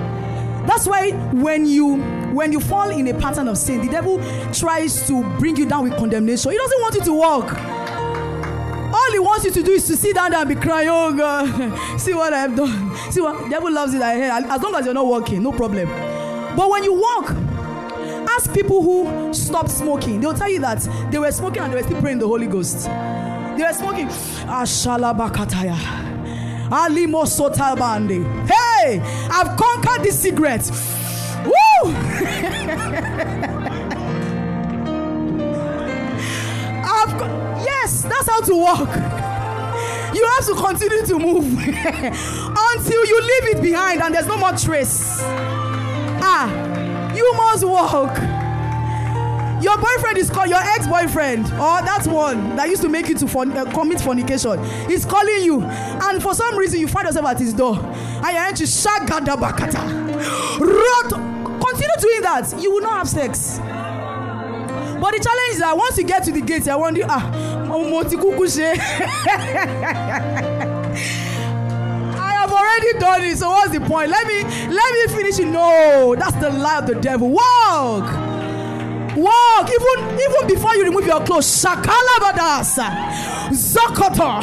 [0.66, 1.96] That's why when you
[2.32, 4.18] when you fall in a pattern of sin, the devil
[4.52, 6.52] tries to bring you down with condemnation.
[6.52, 7.77] He doesn't want you to walk.
[9.38, 12.12] Wants you to do is to sit down there and be crying, oh God, see
[12.12, 12.96] what I've done.
[13.12, 14.02] See what the devil loves it.
[14.02, 15.88] I hear as long as you're not walking, no problem.
[16.56, 17.30] But when you walk,
[18.30, 20.20] ask people who stopped smoking.
[20.20, 20.80] They'll tell you that
[21.12, 22.86] they were smoking and they were still praying the Holy Ghost.
[22.86, 24.08] They were smoking.
[24.08, 25.76] Ashalabakataya.
[26.68, 28.24] Alimo sotabande.
[28.48, 28.98] Hey,
[29.30, 30.68] I've conquered this cigarette.
[31.44, 31.52] Woo!
[36.90, 37.20] I've
[37.64, 39.17] yes, that's how to walk.
[40.14, 44.52] You have to continue to move until you leave it behind and there's no more
[44.52, 45.20] trace.
[46.20, 48.16] Ah, you must walk.
[49.62, 53.26] Your boyfriend is called your ex-boyfriend, or that one that used to make you to
[53.26, 54.62] uh, commit fornication.
[54.86, 58.68] He's calling you, and for some reason you find yourself at his door, and you're
[58.68, 59.82] shagada bakata.
[60.60, 61.10] Rot.
[61.60, 63.58] Continue doing that, you will not have sex.
[63.58, 67.57] But the challenge is that once you get to the gate, I wonder, ah,
[72.52, 73.38] already done it.
[73.38, 74.10] So what's the point?
[74.10, 75.46] Let me let me finish it.
[75.46, 77.30] No, that's the lie of the devil.
[77.30, 78.04] Walk.
[79.16, 79.68] Walk.
[79.68, 81.46] Even even before you remove your clothes.
[81.46, 82.88] Shakalabadasa.
[83.50, 84.42] Zokoto.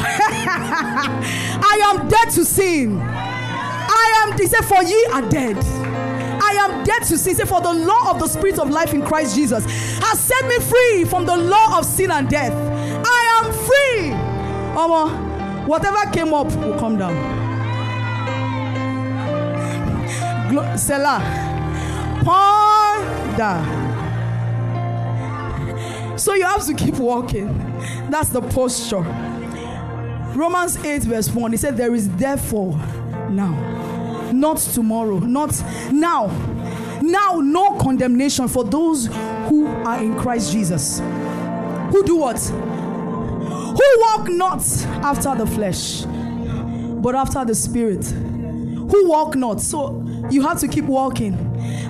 [1.68, 3.00] I am dead to sin.
[3.00, 5.56] I am, he said, for ye are dead.
[5.58, 7.34] I am dead to sin.
[7.34, 10.58] Say, for the law of the Spirit of life in Christ Jesus has set me
[10.58, 12.52] free from the law of sin and death.
[13.66, 14.12] Free.
[14.76, 17.14] Um, whatever came up will come down.
[20.78, 21.22] Selah.
[22.24, 23.86] Ponder.
[26.18, 27.48] So you have to keep walking.
[28.10, 29.02] That's the posture.
[30.36, 31.50] Romans 8, verse 1.
[31.50, 32.72] He said, There is therefore
[33.30, 36.26] now, not tomorrow, not now.
[37.02, 39.06] Now, no condemnation for those
[39.48, 41.00] who are in Christ Jesus.
[41.90, 42.36] Who do what?
[43.96, 44.60] Walk not
[45.02, 48.04] after the flesh, but after the spirit.
[48.04, 49.60] Who walk not.
[49.60, 51.34] So you have to keep walking.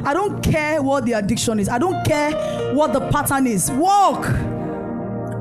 [0.05, 3.71] I don't care what the addiction is, I don't care what the pattern is.
[3.73, 4.25] Walk.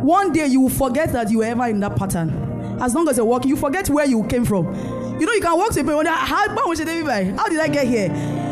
[0.04, 2.78] One day you will forget that you were ever in that pattern.
[2.82, 4.66] As long as you're walking, you forget where you came from.
[5.20, 7.88] You know, you can walk to a point wonder ah, how, how did I get
[7.88, 8.10] here?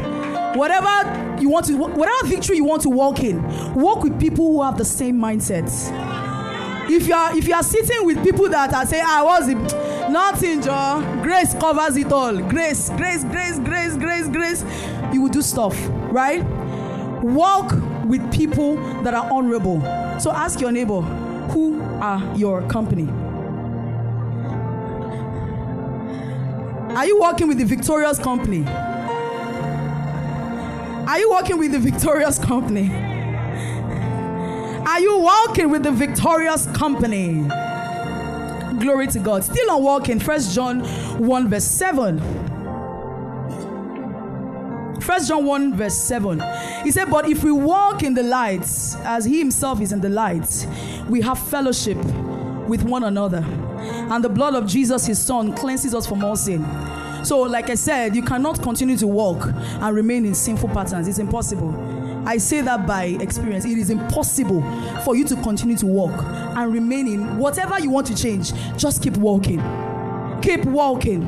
[0.56, 3.42] whatever you want to, whatever victory you want to walk in,
[3.74, 5.90] walk with people who have the same mindsets.
[6.90, 9.48] If you are if you are sitting with people that are saying, ah, "I was
[10.10, 11.02] Nothing, Joe.
[11.24, 12.38] Grace covers it all.
[12.38, 14.64] Grace, grace, grace, grace, grace, grace.
[15.14, 15.76] You will do stuff,
[16.12, 16.44] right?
[17.24, 17.72] Walk
[18.06, 19.80] with people that are honorable.
[20.20, 23.10] So ask your neighbor, who are your company?
[26.96, 28.66] Are you working with the victorious company?
[31.08, 32.90] Are you working with the victorious company?
[34.86, 37.42] Are you walking with the victorious company?
[38.80, 39.44] Glory to God.
[39.44, 40.80] Still on walking, First John
[41.20, 42.20] 1, verse 7.
[45.02, 46.42] First John 1, verse 7.
[46.84, 48.66] He said, But if we walk in the light,
[49.04, 50.66] as he himself is in the light,
[51.10, 51.98] we have fellowship
[52.68, 53.44] with one another.
[53.44, 56.64] And the blood of Jesus, his son, cleanses us from all sin.
[57.24, 61.08] So, like I said, you cannot continue to walk and remain in sinful patterns.
[61.08, 61.74] It's impossible.
[62.26, 63.66] I say that by experience.
[63.66, 64.62] It is impossible
[65.04, 68.54] for you to continue to walk and remain in whatever you want to change.
[68.78, 69.60] Just keep walking.
[70.42, 71.22] Keep walking.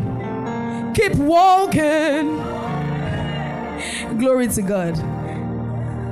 [0.93, 2.37] Keep walking.
[4.17, 4.97] Glory to God.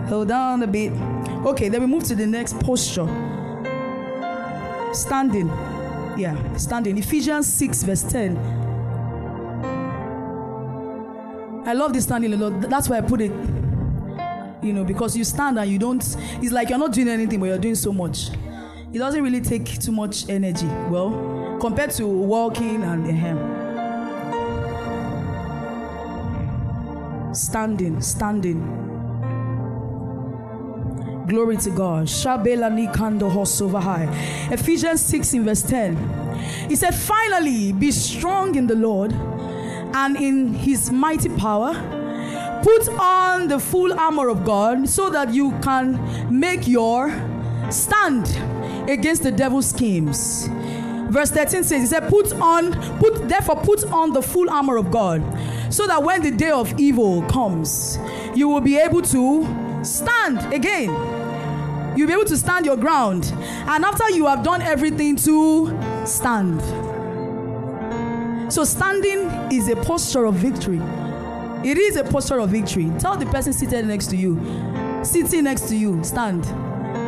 [0.07, 0.91] Hold on a bit.
[1.45, 3.07] Okay, then we move to the next posture.
[4.93, 5.47] Standing.
[6.17, 6.97] Yeah, standing.
[6.97, 8.62] Ephesians 6, verse 10.
[11.65, 12.69] I love this standing a lot.
[12.69, 13.31] That's why I put it
[14.63, 16.01] you know, because you stand and you don't,
[16.41, 18.29] it's like you're not doing anything, but you're doing so much.
[18.93, 20.67] It doesn't really take too much energy.
[20.87, 23.61] Well, compared to walking and ahem.
[27.33, 28.61] Standing, standing.
[31.27, 32.07] Glory to God.
[34.51, 36.69] Ephesians 6 in verse 10.
[36.69, 39.11] He said, Finally, be strong in the Lord
[39.93, 41.73] and in his mighty power
[42.63, 45.99] Put on the full armor of God so that you can
[46.39, 47.11] make your
[47.69, 48.25] stand
[48.89, 50.47] against the devil's schemes.
[51.09, 54.91] Verse 13 says, He said, Put on, put therefore put on the full armor of
[54.91, 55.21] God,
[55.69, 57.99] so that when the day of evil comes,
[58.33, 60.87] you will be able to stand again.
[61.97, 63.33] You'll be able to stand your ground.
[63.35, 66.61] And after you have done everything to stand.
[68.53, 70.79] So standing is a posture of victory.
[71.67, 72.91] It is a posture of victory.
[72.99, 74.39] Tell the person seated next to you,
[75.03, 76.45] sitting next to you, stand.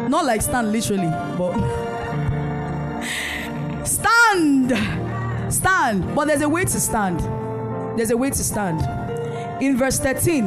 [0.09, 1.53] Not like stand literally, but
[3.85, 4.73] stand.
[5.53, 6.15] Stand.
[6.15, 7.19] But there's a way to stand.
[7.95, 8.81] There's a way to stand.
[9.61, 10.45] In verse 13,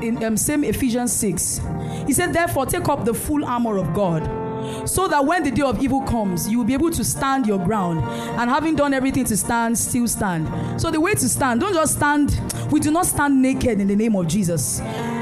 [0.00, 1.60] in um, same Ephesians 6,
[2.06, 4.41] he said, Therefore, take up the full armor of God
[4.86, 7.58] so that when the day of evil comes, you will be able to stand your
[7.58, 8.00] ground.
[8.38, 10.80] And having done everything to stand, still stand.
[10.80, 12.38] So the way to stand, don't just stand,
[12.70, 14.80] we do not stand naked in the name of Jesus.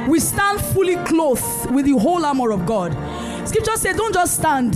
[0.09, 2.93] We stand fully clothed with the whole armor of God.
[3.47, 4.75] Scripture says, don't just stand.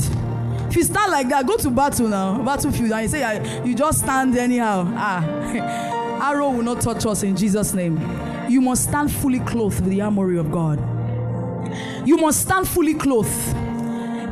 [0.69, 4.01] If you stand like that, go to battle now, battlefield, and you say you just
[4.01, 4.85] stand anyhow.
[4.97, 5.25] Ah,
[6.31, 8.01] arrow will not touch us in Jesus' name.
[8.49, 10.81] You must stand fully clothed with the armory of God.
[12.05, 13.31] You must stand fully clothed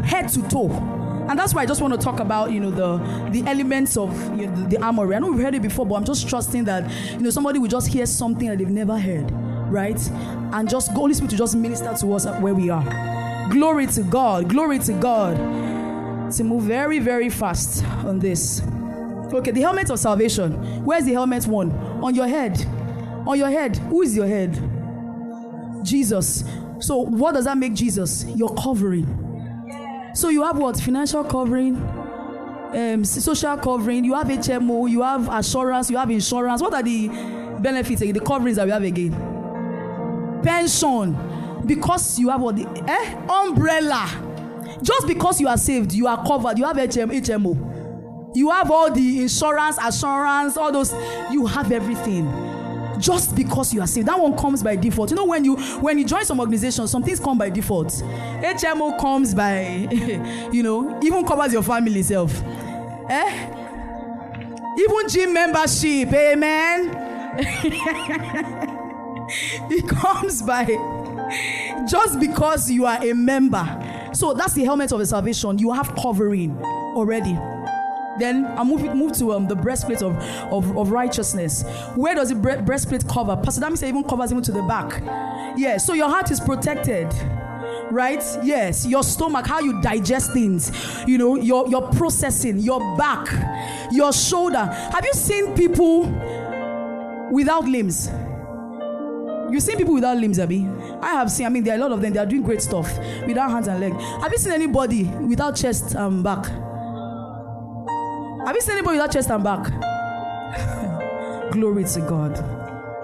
[0.05, 0.70] head to toe.
[1.28, 4.12] And that's why I just want to talk about, you know, the the elements of
[4.38, 5.14] you know, the, the armory.
[5.16, 7.68] I know we've heard it before, but I'm just trusting that, you know, somebody will
[7.68, 9.30] just hear something that they've never heard,
[9.70, 9.98] right?
[10.53, 12.84] And just Holy Spirit to just minister to us where we are.
[13.50, 14.48] Glory to God.
[14.48, 15.36] Glory to God.
[16.32, 18.62] To move very, very fast on this.
[19.32, 20.84] Okay, the helmet of salvation.
[20.84, 21.70] Where's the helmet one?
[22.03, 22.59] On your head.
[23.26, 23.76] On your head.
[23.76, 24.53] Who is your head?
[25.82, 26.44] Jesus.
[26.80, 28.24] So, what does that make Jesus?
[28.24, 29.32] Your covering
[30.14, 30.78] So you have what?
[30.78, 36.60] Financial covering, um, social covering, you have HMO, you have assurance, you have insurance.
[36.60, 37.08] What are the
[37.60, 39.12] benefits, the coverings that we have again?
[40.42, 41.16] Pension.
[41.64, 42.56] Because you have what?
[42.56, 43.14] The, eh?
[43.32, 44.08] Umbrella.
[44.82, 46.58] Just because you are saved, you are covered.
[46.58, 48.34] You have HM, HMO.
[48.34, 50.92] You have all the insurance, assurance, all those.
[51.30, 52.51] You have everything
[53.03, 54.07] just because you are saved.
[54.09, 55.11] That one comes by default.
[55.11, 57.88] You know, when you when you join some organization, some things come by default.
[57.88, 59.88] HMO comes by,
[60.53, 62.32] you know, even covers your family self.
[63.11, 63.59] Eh?
[64.78, 66.90] Even gym membership, amen.
[69.70, 70.64] it comes by
[71.88, 74.11] just because you are a member.
[74.14, 75.59] So that's the helmet of the salvation.
[75.59, 77.38] You have covering already.
[78.18, 80.16] Then I move it move to um, the breastplate of,
[80.52, 81.64] of, of righteousness.
[81.94, 83.36] Where does the breastplate cover?
[83.36, 85.02] Pastor Dami said even covers even to the back.
[85.56, 87.12] Yeah, so your heart is protected.
[87.90, 88.24] Right?
[88.42, 90.72] Yes, your stomach, how you digest things,
[91.06, 93.28] you know, your your processing, your back,
[93.92, 94.64] your shoulder.
[94.64, 96.08] Have you seen people
[97.30, 98.08] without limbs?
[99.50, 100.66] You've seen people without limbs, Abby.
[101.02, 102.62] I have seen, I mean, there are a lot of them, they are doing great
[102.62, 102.88] stuff
[103.26, 103.96] without hands and legs.
[104.22, 106.46] Have you seen anybody without chest and back?
[108.47, 109.62] Have you seen anybody without chest and back?
[111.53, 112.62] Glory to God.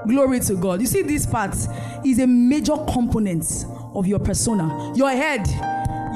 [0.09, 0.81] Glory to God.
[0.81, 1.55] You see, this part
[2.05, 4.93] is a major component of your persona.
[4.97, 5.47] Your head,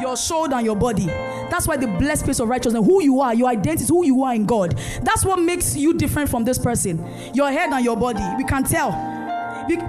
[0.01, 1.07] your shoulder, and your body.
[1.07, 4.45] That's why the breastplate of righteousness, who you are, your identity, who you are in
[4.45, 4.77] God.
[5.03, 6.99] That's what makes you different from this person.
[7.35, 8.25] Your head and your body.
[8.37, 8.91] We can tell.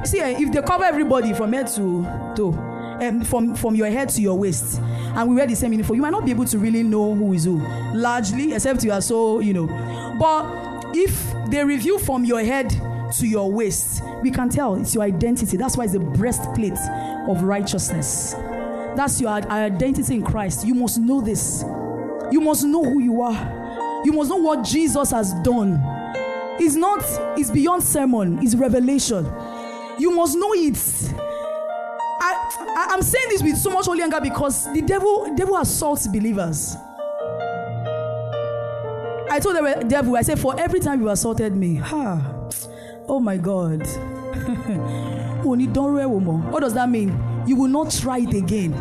[0.05, 2.03] See, eh, if they cover everybody from head to
[2.35, 2.72] toe,
[3.03, 6.01] um, from, from your head to your waist, and we wear the same uniform, you
[6.01, 7.59] might not be able to really know who is who,
[7.93, 9.67] largely, except you are so, you know.
[10.19, 12.69] But if they review from your head
[13.17, 15.57] to your waist, we can tell it's your identity.
[15.57, 16.77] That's why it's the breastplate
[17.27, 18.33] of righteousness.
[18.95, 20.65] That's your identity in Christ.
[20.65, 21.63] You must know this.
[22.31, 24.01] You must know who you are.
[24.05, 25.79] You must know what Jesus has done.
[26.59, 27.03] It's not,
[27.37, 29.25] it's beyond sermon, it's revelation.
[29.97, 30.77] You must know it.
[32.25, 36.07] I, I, am saying this with so much holy anger because the devil, devil assaults
[36.07, 36.77] believers.
[39.29, 42.49] I told the devil, I said, for every time you assaulted me, ha,
[43.09, 43.81] oh my God.
[45.43, 47.19] what does that mean?
[47.45, 48.71] You will not try it again.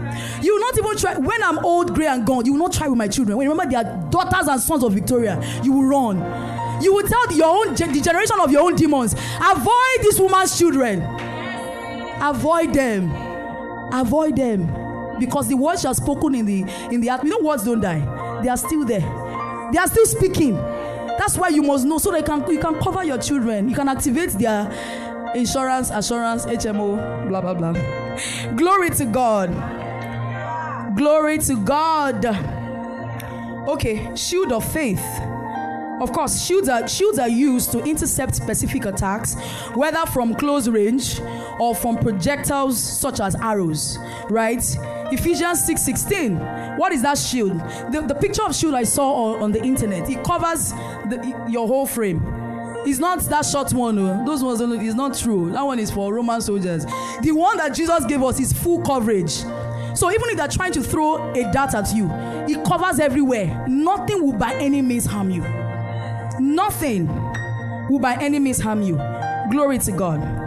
[0.40, 1.16] You will not even try.
[1.18, 3.36] When I'm old, gray, and gone, you will not try with my children.
[3.38, 6.18] When remember they are daughters and sons of Victoria, you will run.
[6.80, 11.02] You will tell your own the generation of your own demons, avoid this woman's children.
[12.20, 13.31] Avoid them.
[13.92, 15.18] Avoid them.
[15.18, 17.24] Because the words are spoken in the in the act.
[17.24, 18.00] You know words don't die.
[18.42, 19.00] They are still there.
[19.72, 20.56] They are still speaking.
[21.18, 23.68] That's why you must know so that you can you can cover your children.
[23.68, 24.70] You can activate their
[25.34, 27.72] insurance, assurance, HMO, blah blah blah.
[28.56, 29.50] Glory to God.
[30.96, 32.24] Glory to God.
[33.68, 35.04] Okay, shield of faith.
[36.02, 39.36] Of course, shields are, shields are used to intercept specific attacks,
[39.74, 41.20] whether from close range
[41.58, 43.98] or from projectiles such as arrows,
[44.28, 44.64] right?
[45.12, 46.36] Ephesians 6 16.
[46.76, 47.58] What is that shield?
[47.92, 51.66] The, the picture of shield I saw on, on the internet, it covers the, your
[51.66, 52.20] whole frame.
[52.84, 53.96] It's not that short one.
[53.96, 54.24] No.
[54.26, 55.52] Those ones oh, is not true.
[55.52, 56.84] That one is for Roman soldiers.
[57.22, 59.30] The one that Jesus gave us is full coverage.
[59.94, 62.10] So even if they're trying to throw a dart at you,
[62.48, 63.66] it covers everywhere.
[63.68, 65.42] Nothing will by any means harm you.
[66.40, 67.06] Nothing
[67.88, 68.96] will by any means harm you.
[69.50, 70.41] Glory to God.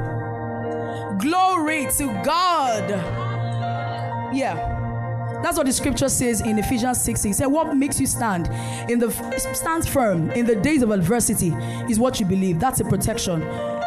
[1.20, 2.90] Glory to God.
[4.36, 4.76] Yeah.
[5.42, 7.24] That's what the scripture says in Ephesians 6.
[7.24, 8.48] He said, What makes you stand
[8.90, 9.12] in the
[9.54, 11.50] stand firm in the days of adversity
[11.90, 12.60] is what you believe.
[12.60, 13.44] That's a protection.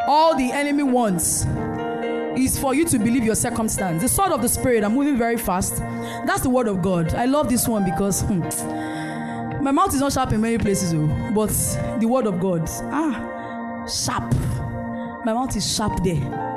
[0.07, 1.45] All the enemy wants
[2.37, 4.03] is for you to believe your circumstance.
[4.03, 5.79] The sword of the spirit, I'm moving very fast.
[6.27, 7.15] That's the word of God.
[7.15, 8.41] I love this one because hmm,
[9.63, 11.51] my mouth is not sharp in many places, oh, but
[11.99, 14.33] the word of God, ah, sharp.
[15.25, 16.48] My mouth is sharp there.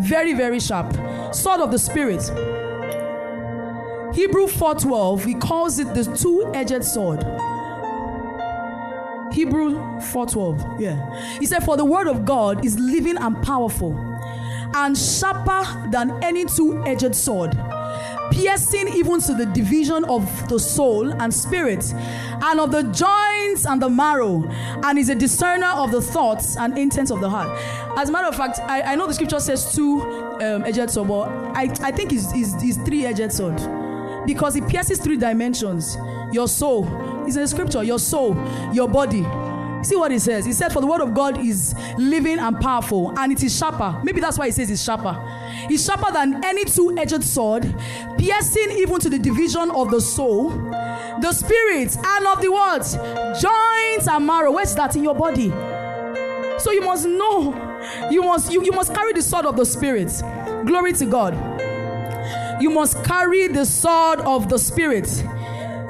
[0.00, 0.92] Very, very sharp.
[1.34, 2.22] Sword of the Spirit.
[4.14, 7.22] Hebrew 4:12, he calls it the two-edged sword.
[9.32, 10.80] Hebrew 4:12.
[10.80, 10.98] Yeah.
[11.38, 13.92] He said, For the word of God is living and powerful,
[14.74, 17.56] and sharper than any two-edged sword
[18.32, 23.80] piercing even to the division of the soul and spirit, and of the joints and
[23.80, 24.42] the marrow,
[24.82, 27.50] and is a discerner of the thoughts and intents of the heart.
[27.96, 31.08] As a matter of fact, I, I know the scripture says two um, edged sword,
[31.08, 33.60] but I, I think it's, it's, it's three edged sword.
[34.26, 35.96] Because it pierces three dimensions.
[36.32, 36.86] Your soul.
[37.26, 38.34] Is in the scripture, your soul,
[38.72, 39.22] your body,
[39.82, 40.44] See what he says.
[40.44, 44.00] He said, For the word of God is living and powerful, and it is sharper.
[44.04, 45.16] Maybe that's why he says it's sharper.
[45.68, 47.62] It's sharper than any two edged sword,
[48.16, 50.50] piercing even to the division of the soul,
[51.20, 52.94] the spirit, and of the words,
[53.42, 54.52] joints and marrow.
[54.52, 55.50] Where's that in your body?
[56.58, 60.12] So you must know, you must you, you must carry the sword of the spirit.
[60.64, 61.34] Glory to God.
[62.62, 65.24] You must carry the sword of the spirit.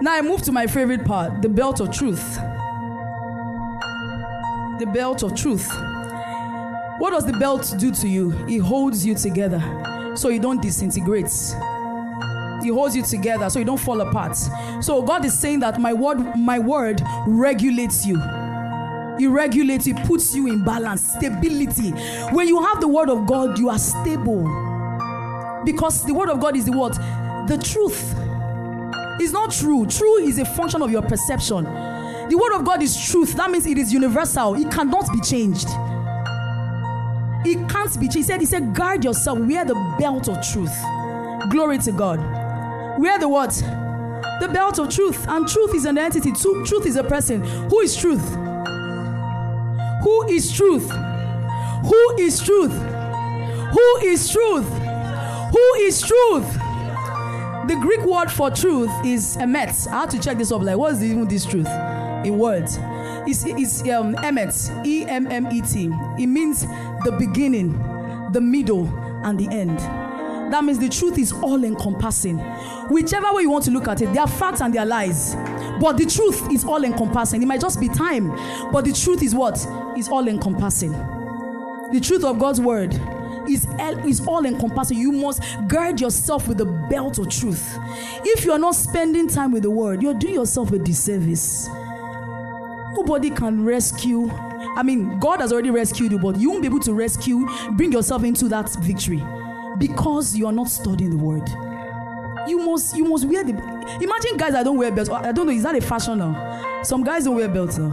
[0.00, 2.38] Now I move to my favorite part, the belt of truth
[4.78, 5.68] the belt of truth.
[6.98, 8.32] What does the belt do to you?
[8.46, 9.60] It holds you together
[10.14, 11.26] so you don't disintegrate.
[11.26, 14.36] It holds you together so you don't fall apart.
[14.80, 18.20] So God is saying that my word, my word regulates you.
[19.18, 21.90] It regulates, it puts you in balance, stability.
[22.30, 24.42] When you have the word of God, you are stable.
[25.64, 26.94] Because the word of God is the word,
[27.46, 28.14] the truth.
[29.20, 29.86] It's not true.
[29.86, 31.66] True is a function of your perception.
[32.32, 33.34] The word of God is truth.
[33.34, 34.54] That means it is universal.
[34.54, 35.68] It cannot be changed.
[37.44, 38.16] It can't be changed.
[38.16, 39.38] He said, He said, guard yourself.
[39.38, 40.74] Wear the belt of truth.
[41.50, 42.20] Glory to God.
[42.98, 43.50] Wear the what?
[44.40, 45.28] The belt of truth.
[45.28, 46.32] And truth is an entity.
[46.32, 47.42] Truth is a person.
[47.68, 48.26] Who is truth?
[50.02, 50.90] Who is truth?
[50.90, 52.72] Who is truth?
[52.72, 54.68] Who is truth?
[55.52, 56.61] Who is truth?
[57.68, 59.86] The Greek word for truth is emet.
[59.88, 60.62] I had to check this up.
[60.62, 61.68] Like, what is even this truth?
[62.24, 62.78] in words.
[63.26, 65.90] It's, it's um, Emmet, E M M E T.
[66.18, 66.62] It means
[67.04, 67.72] the beginning,
[68.32, 68.86] the middle,
[69.24, 69.78] and the end.
[70.52, 72.38] That means the truth is all encompassing.
[72.90, 75.34] Whichever way you want to look at it, there are facts and there are lies.
[75.80, 77.42] But the truth is all encompassing.
[77.42, 78.28] It might just be time,
[78.70, 79.66] but the truth is what?
[79.96, 80.92] Is all encompassing.
[80.92, 82.92] The truth of God's word
[83.48, 83.66] is,
[84.04, 84.98] is all encompassing.
[84.98, 87.78] You must guard yourself with the belt of truth.
[88.24, 91.68] If you are not spending time with the word, you're doing yourself a disservice.
[92.94, 94.30] Nobody can rescue.
[94.76, 97.92] I mean, God has already rescued you, but you won't be able to rescue, bring
[97.92, 99.22] yourself into that victory
[99.78, 101.48] because you are not studying the word.
[102.48, 103.52] You must, you must wear the.
[104.00, 105.10] Imagine guys that don't wear belts.
[105.10, 105.52] I don't know.
[105.52, 106.82] Is that a fashion now?
[106.82, 107.92] Some guys don't wear belts now.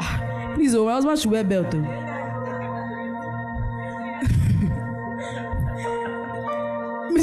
[0.00, 1.70] Ah, please, oh, my husband should wear belt.
[1.70, 2.01] Though.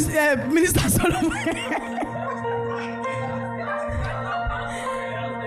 [0.08, 1.32] Minister Solomon.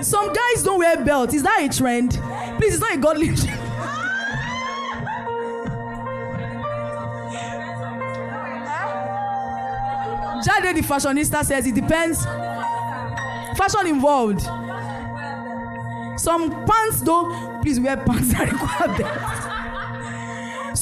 [0.02, 1.34] Some guys don't wear belts.
[1.34, 2.12] Is that a trend?
[2.58, 3.58] Please, it's not a godly trend.
[10.44, 12.24] Jade the fashionista says it depends.
[13.56, 14.40] Fashion involved.
[16.18, 17.62] Some pants don't.
[17.62, 19.51] Please wear pants that require belt.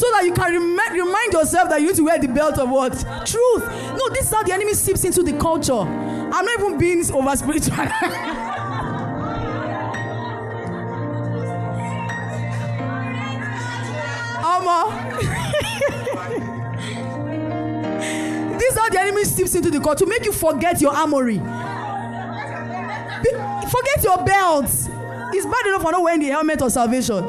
[0.01, 2.71] So that you can rem- remind yourself that you need to wear the belt of
[2.71, 2.93] what?
[3.27, 3.67] Truth.
[3.99, 5.75] No, this is how the enemy seeps into the culture.
[5.75, 7.77] I'm not even being over spiritual.
[18.57, 21.37] this is how the enemy seeps into the court to make you forget your armory.
[21.37, 21.43] Be,
[23.69, 24.89] forget your belts.
[25.35, 27.23] It's bad enough for not wearing the helmet of salvation.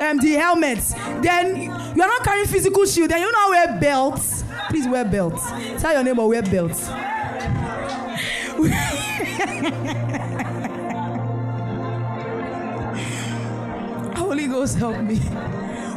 [0.00, 0.78] Um, the helmet.
[1.22, 3.10] Then you are not carrying physical shield.
[3.10, 4.44] Then you now wear belts.
[4.68, 5.44] Please wear belts.
[5.82, 6.86] Tell your neighbor wear belts.
[14.16, 15.20] Holy Ghost help me.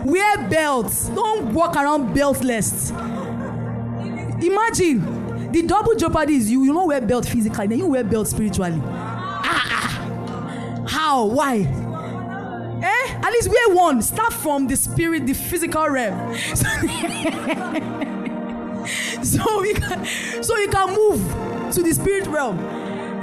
[0.04, 1.08] Wear belts.
[1.10, 2.90] Don't walk around beltless.
[4.44, 8.28] Imagine the double jeopardy is you, you don't wear belt physically, then you wear belt
[8.28, 8.82] spiritually.
[8.84, 10.86] Ah, ah.
[10.88, 11.26] How?
[11.26, 11.81] Why?
[12.82, 13.20] Eh?
[13.24, 14.02] At least wear one.
[14.02, 16.36] Start from the spirit, the physical realm.
[19.24, 20.04] So, we can
[20.44, 22.58] so you can move to the spirit realm.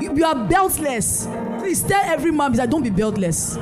[0.00, 1.26] You, you are beltless.
[1.58, 3.58] Please tell every man that don't be beltless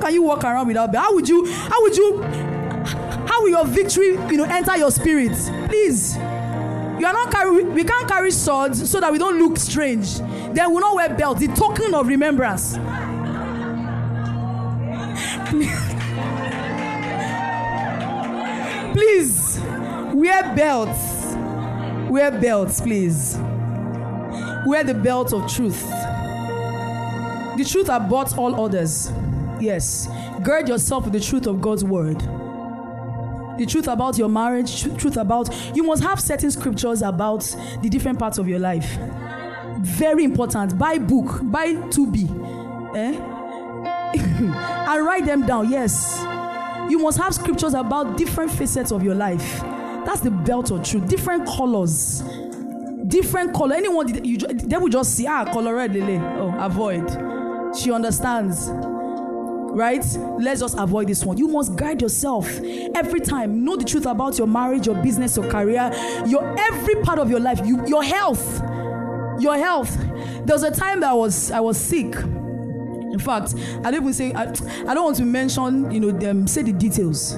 [0.00, 1.04] can you walk around without belt?
[1.04, 1.46] How would you?
[1.46, 2.22] How would you?
[2.22, 5.32] How will your victory, you know, enter your spirit?
[5.68, 6.16] Please.
[6.16, 7.64] You are not carry.
[7.64, 10.18] We can't carry swords so that we don't look strange.
[10.18, 11.40] Then we not wear belts.
[11.40, 12.76] The token of remembrance.
[18.92, 19.58] Please
[20.14, 21.34] wear belts.
[22.08, 23.36] Wear belts, please.
[24.64, 25.90] Wear the belt of truth.
[27.56, 29.10] The truth above all others.
[29.58, 30.08] Yes.
[30.44, 32.20] Gird yourself with the truth of God's word.
[33.58, 37.40] The truth about your marriage, truth about you must have certain scriptures about
[37.82, 38.96] the different parts of your life.
[39.80, 40.78] Very important.
[40.78, 42.96] Buy book, buy 2B.
[42.96, 43.29] Eh?
[44.14, 45.70] And write them down.
[45.70, 46.18] Yes.
[46.90, 49.60] You must have scriptures about different facets of your life.
[50.04, 51.08] That's the belt of truth.
[51.08, 52.22] Different colors.
[53.06, 53.76] Different color.
[53.76, 56.20] Anyone you they will just see ah color red lele.
[56.40, 57.08] Oh, avoid.
[57.76, 58.70] She understands
[59.72, 60.04] right?
[60.38, 61.38] Let's just avoid this one.
[61.38, 62.48] You must guide yourself
[62.94, 63.64] every time.
[63.64, 65.90] Know the truth about your marriage, your business, your career,
[66.26, 68.60] your every part of your life, you, your health.
[69.40, 69.96] Your health.
[69.96, 72.14] There was a time that I was I was sick.
[73.12, 73.54] In fact,
[73.84, 76.72] I don't even say I, I don't want to mention, you know, them say the
[76.72, 77.34] details.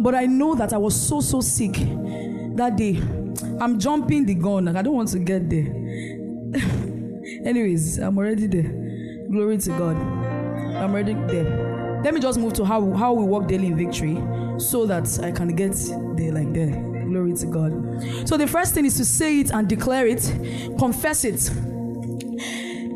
[0.00, 1.72] But I know that I was so so sick
[2.56, 2.96] that day.
[3.60, 4.66] I'm jumping the gun.
[4.66, 5.66] Like I don't want to get there.
[7.44, 8.70] Anyways, I'm already there.
[9.30, 9.96] Glory to God.
[9.96, 12.00] I'm already there.
[12.04, 14.22] Let me just move to how, how we walk daily in victory
[14.58, 15.72] so that I can get
[16.16, 16.70] there like there.
[17.08, 18.28] Glory to God.
[18.28, 20.22] So the first thing is to say it and declare it,
[20.78, 21.50] confess it.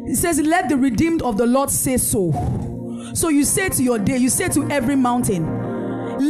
[0.08, 2.32] It says, Let the redeemed of the Lord say so.
[3.14, 5.68] So you say to your day, you say to every mountain,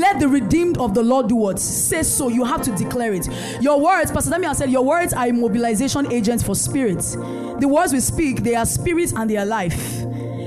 [0.01, 1.59] let the redeemed of the Lord do what?
[1.59, 2.29] Say so.
[2.29, 3.27] You have to declare it.
[3.63, 7.15] Your words, Pastor Damian said, your words are mobilization agents for spirits.
[7.15, 10.05] The words we speak, they are spirits and they are life.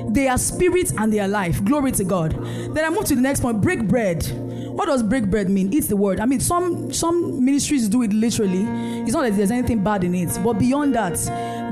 [0.10, 1.64] They are spirits and they are life.
[1.64, 2.34] Glory to God.
[2.74, 3.62] Then I move to the next point.
[3.62, 4.26] Break bread.
[4.72, 5.74] What does break bread mean?
[5.74, 6.20] It's the word.
[6.20, 8.64] I mean, some some ministries do it literally.
[9.04, 11.20] It's not that there's anything bad in it, but beyond that,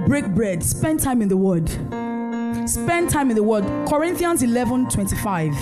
[0.10, 0.64] break bread.
[0.64, 1.70] Spend time in the word.
[2.68, 3.64] Spend time in the word.
[3.88, 5.54] Corinthians 11 25.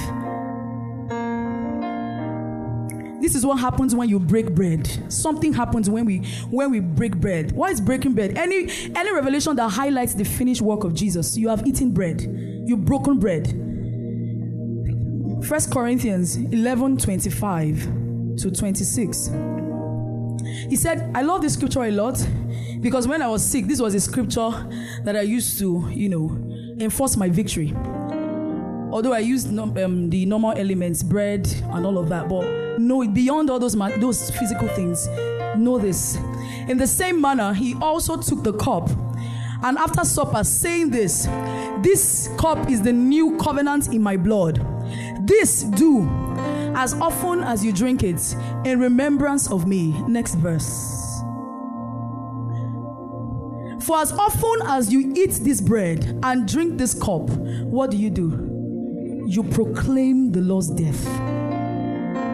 [3.21, 4.87] This is what happens when you break bread.
[5.11, 6.19] Something happens when we
[6.49, 7.51] when we break bread.
[7.51, 8.37] What is breaking bread?
[8.37, 11.35] Any any revelation that highlights the finished work of Jesus.
[11.35, 12.21] You have eaten bread.
[12.21, 13.47] You've broken bread.
[15.45, 19.29] First Corinthians 11 25 to 26.
[20.69, 22.17] He said, I love this scripture a lot
[22.80, 24.51] because when I was sick, this was a scripture
[25.03, 27.73] that I used to, you know, enforce my victory.
[28.91, 33.49] Although I used um, the normal elements, bread and all of that, but it beyond
[33.49, 35.07] all those those physical things.
[35.57, 36.17] Know this.
[36.67, 38.89] In the same manner, he also took the cup,
[39.63, 41.28] and after supper, saying this,
[41.82, 44.65] "This cup is the new covenant in my blood.
[45.28, 46.07] This do
[46.75, 51.07] as often as you drink it in remembrance of me." Next verse.
[53.88, 58.09] For as often as you eat this bread and drink this cup, what do you
[58.09, 59.25] do?
[59.27, 61.05] You proclaim the Lord's death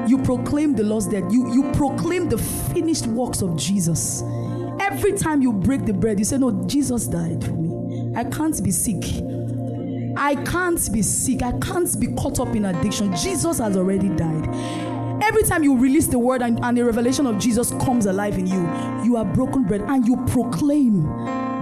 [0.08, 1.24] you proclaim the Lord's death.
[1.32, 4.22] You, you proclaim the finished works of Jesus.
[4.80, 8.14] Every time you break the bread, you say, No, Jesus died for me.
[8.16, 9.04] I can't be sick.
[10.18, 11.42] I can't be sick.
[11.42, 13.16] I can't be caught up in addiction.
[13.16, 14.93] Jesus has already died.
[15.24, 18.48] Every time you release the word and, and the revelation of Jesus comes alive in
[18.48, 18.62] you,
[19.04, 21.04] you are broken bread and you proclaim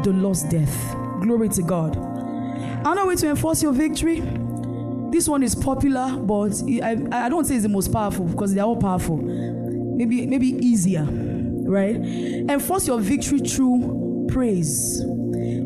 [0.04, 0.96] the Lord's death.
[1.22, 1.96] Glory to God.
[1.96, 4.22] Another way to enforce your victory
[5.12, 8.64] this one is popular, but I, I don't say it's the most powerful because they're
[8.64, 9.18] all powerful.
[9.18, 11.98] Maybe maybe easier, right?
[11.98, 15.02] Enforce your victory through praise.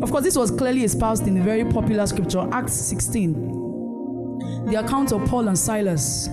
[0.02, 4.66] Of course, this was clearly espoused in the very popular scripture, Acts 16.
[4.66, 6.28] The account of Paul and Silas.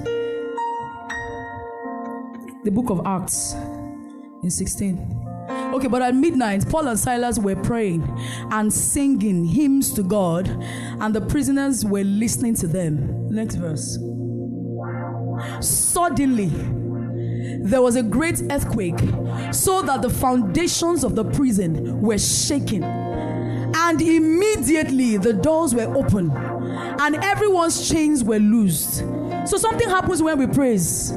[2.65, 3.55] The book of Acts
[4.45, 5.29] in 16.
[5.75, 8.03] Okay, but at midnight, Paul and Silas were praying
[8.53, 13.29] and singing hymns to God, and the prisoners were listening to them.
[13.31, 13.99] Next verse.
[15.61, 16.53] Suddenly,
[17.65, 19.01] there was a great earthquake,
[19.53, 22.85] so that the foundations of the prison were shaken.
[22.85, 28.99] And immediately the doors were open, and everyone's chains were loosed.
[29.47, 31.13] So something happens when we praise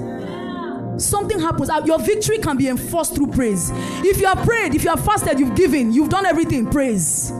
[0.97, 1.69] something happens.
[1.69, 3.71] Uh, your victory can be enforced through praise.
[4.03, 7.31] If you have prayed, if you have fasted, you've given, you've done everything, praise.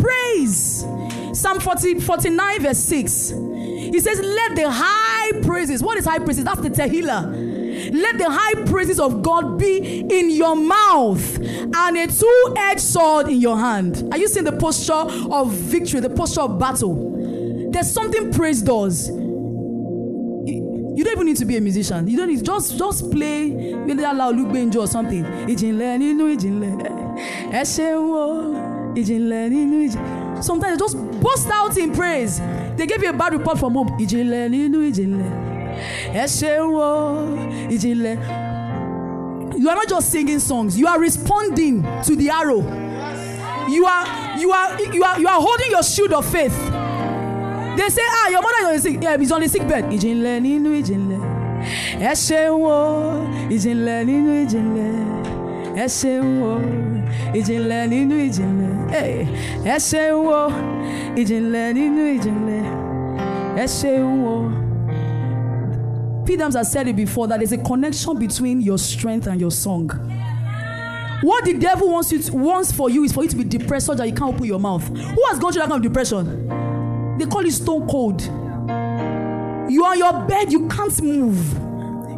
[0.00, 0.84] Praise.
[1.32, 3.30] Psalm 40, 49, verse 6.
[3.30, 6.44] He says, Let the high praises, what is high praises?
[6.44, 7.92] That's the Tehillah.
[7.92, 13.28] Let the high praises of God be in your mouth and a two edged sword
[13.28, 14.08] in your hand.
[14.12, 17.70] Are you seeing the posture of victory, the posture of battle?
[17.70, 19.10] There's something praise does
[20.98, 22.08] you don't even need to be a musician.
[22.08, 25.22] You don't need just just play really allow olugbenjo or something.
[25.46, 26.72] Ìjìnlẹ̀ nínú ìjìnlẹ̀
[27.52, 27.62] ẹ
[29.00, 32.40] ìjìnlẹ̀ nínú sometimes they just burst out in praise.
[32.76, 35.30] They give you a bad report from home ìjìnlẹ̀ nínú ìjìnlẹ̀
[36.14, 36.24] ẹ
[37.70, 38.16] ìjìnlẹ̀
[39.56, 40.76] you are not just singing songs.
[40.76, 42.60] You are responding to the arrow.
[43.70, 46.77] You are you are you are you are holding your shield of faith.
[47.78, 49.00] They say, ah, your mother is sick.
[49.00, 49.84] Yeah, he's on the sick bed.
[49.84, 51.20] Ìjìnlẹ̀ nínú ìjìnlẹ̀.
[52.00, 52.78] Ẹ ṣeun o,
[53.54, 54.92] ìjìnlẹ̀ nínú ìjìnlẹ̀.
[55.78, 56.54] Ẹ ṣeun o,
[57.38, 58.74] ìjìnlẹ̀ nínú ìjìnlẹ̀.
[59.64, 60.50] Ẹ ṣeun o,
[61.20, 62.64] ìjìnlẹ̀ nínú ìjìnlẹ̀.
[63.62, 64.36] Ẹ ṣeun o.
[66.26, 69.88] Pidams has said it before that there's a connection between your strength and your song.
[71.22, 73.86] What the devil wants you to, wants for you is for you to be depressed
[73.86, 74.82] so that you can't open your mouth.
[74.88, 76.26] Who has gone through that kind of depression?
[77.38, 78.20] Call it stone cold.
[79.70, 81.52] You are on your bed, you can't move.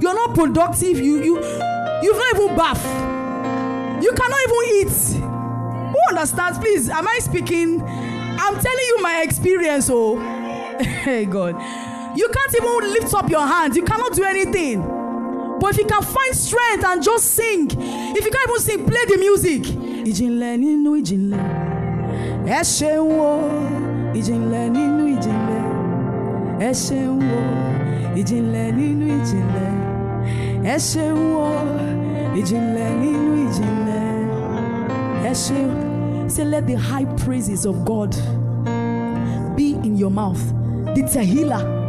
[0.00, 0.98] You're not productive.
[0.98, 4.02] You you you've not even bath.
[4.02, 5.92] You cannot even eat.
[5.92, 6.58] Who understands?
[6.58, 7.82] Please, am I speaking?
[7.82, 9.90] I'm telling you my experience.
[9.92, 10.16] Oh,
[10.80, 11.54] hey God,
[12.16, 13.76] you can't even lift up your hands.
[13.76, 14.80] You cannot do anything.
[15.60, 19.04] But if you can find strength and just sing, if you can't even sing, play
[19.04, 19.66] the music.
[24.18, 25.64] Ìjìnlẹ̀ nínú ìjìnlẹ̀,
[26.68, 27.42] ẹ ṣeun o.
[28.20, 29.72] Ìjìnlẹ̀ nínú ìjìnlẹ̀,
[30.74, 31.50] ẹ ṣeun o.
[32.40, 34.08] Ìjìnlẹ̀ nínú ìjìnlẹ̀,
[35.30, 35.70] ẹ ṣeun.
[36.30, 38.14] Say, let the high praises of God
[39.56, 40.42] be in your mouth.
[40.94, 41.80] The Tehillah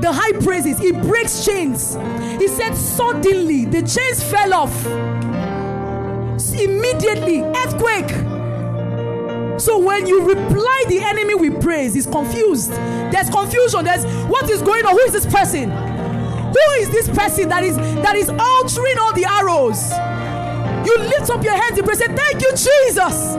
[0.00, 1.94] the high praises, it breaks chains.
[2.38, 4.86] He said, suddenly the chains fell off.
[6.52, 8.12] Immediately, earthquake.
[9.58, 12.72] So when you reply the enemy with praise, he's confused.
[12.72, 13.84] There's confusion.
[13.84, 14.92] There's what is going on?
[14.92, 15.70] Who is this person?
[15.70, 19.90] Who is this person that is that is altering all the arrows?
[20.86, 23.34] You lift up your hands and pray, say, Thank you, Jesus.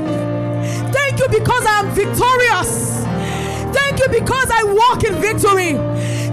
[0.93, 3.03] Thank you because I am victorious.
[3.75, 5.73] Thank you because I walk in victory.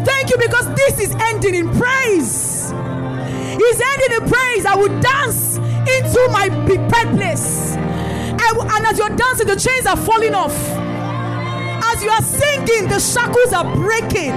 [0.04, 2.72] Thank you because this is ending in praise.
[2.74, 4.64] It's ending in praise.
[4.64, 7.76] I will dance into my prepared place.
[8.60, 10.56] And as you're dancing, the chains are falling off.
[11.84, 14.32] As you are singing, the shackles are breaking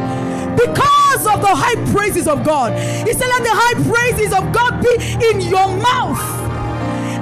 [0.56, 2.74] because of the high praises of God.
[3.08, 4.96] He said, Let the high praises of God be
[5.30, 6.46] in your mouth.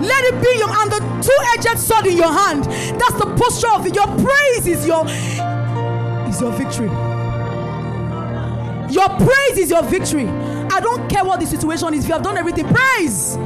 [0.02, 2.66] Let it be your and the two-edged sword in your hand.
[3.00, 3.96] That's the posture of it.
[3.96, 6.90] Your praise is your is your victory.
[8.94, 10.28] Your praise is your victory.
[10.28, 12.04] I don't care what the situation is.
[12.04, 13.38] If you have done everything, praise.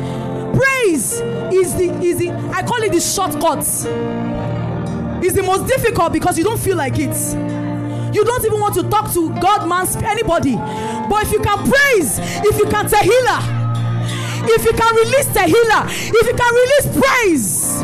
[0.94, 3.60] Is the is the I call it the shortcut.
[5.24, 7.16] It's the most difficult because you don't feel like it.
[8.14, 10.56] You don't even want to talk to God, man, anybody.
[10.56, 13.42] But if you can praise, if you can tehillah,
[14.50, 17.84] if you can release tehillah, if you can release praise,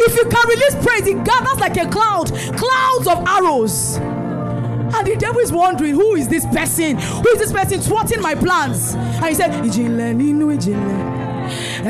[0.00, 3.96] if you can release praise, it gathers like a cloud, clouds of arrows.
[3.96, 6.98] And the devil is wondering, who is this person?
[6.98, 8.94] Who is this person thwarting my plans?
[8.94, 9.50] And he said,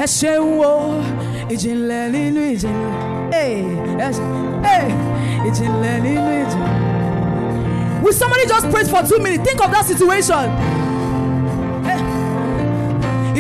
[0.03, 0.75] ẹ ṣeun o.
[1.55, 3.47] Ìjìnlẹ̀ nínú ìjìnlẹ̀,
[5.49, 6.83] ìjìnlẹ̀ nínú ìjìnlẹ̀.
[8.03, 9.45] Will somebody just praise for two minutes?
[9.47, 10.47] Think of that situation.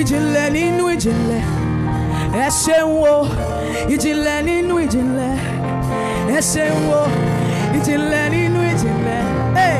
[0.01, 1.43] Ìjìnlẹ̀ nínú ìjìnlẹ̀,
[2.45, 3.17] ẹ ṣeun o.
[3.95, 5.33] Ìjìnlẹ̀ nínú ìjìnlẹ̀,
[6.37, 7.03] ẹ ṣeun o.
[7.77, 9.23] Ìjìnlẹ̀ nínú ìjìnlẹ̀.
[9.67, 9.79] Eh,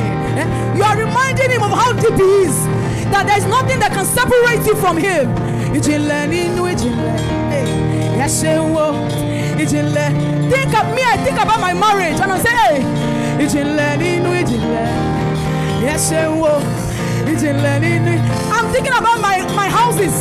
[0.77, 2.57] you are reminding him of how deep he is.
[3.13, 5.27] That there is nothing that can separate you from him.
[5.77, 7.17] Ìjìnlẹ̀ nínú ìjìnlẹ̀.
[7.59, 7.61] Ẹ
[8.25, 8.89] eh, ṣeun o.
[9.63, 10.09] Ìjìnlẹ̀.
[10.51, 14.87] Think of me, I think about my marriage and I say, eh, ìjìnlẹ̀ nínú ìjìnlẹ̀.
[15.93, 16.55] Ẹ ṣeun o.
[17.33, 18.13] Ìjìnlẹ̀ nínú.
[18.55, 20.15] I'm thinking about my, my houses.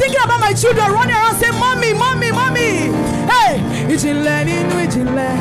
[0.00, 2.70] Thinking about my children running around saying, Mommy, Mommy, Mommy.
[3.32, 3.52] Hey,
[3.94, 5.32] ìjìnlẹ̀ nínú ìjìnlẹ̀.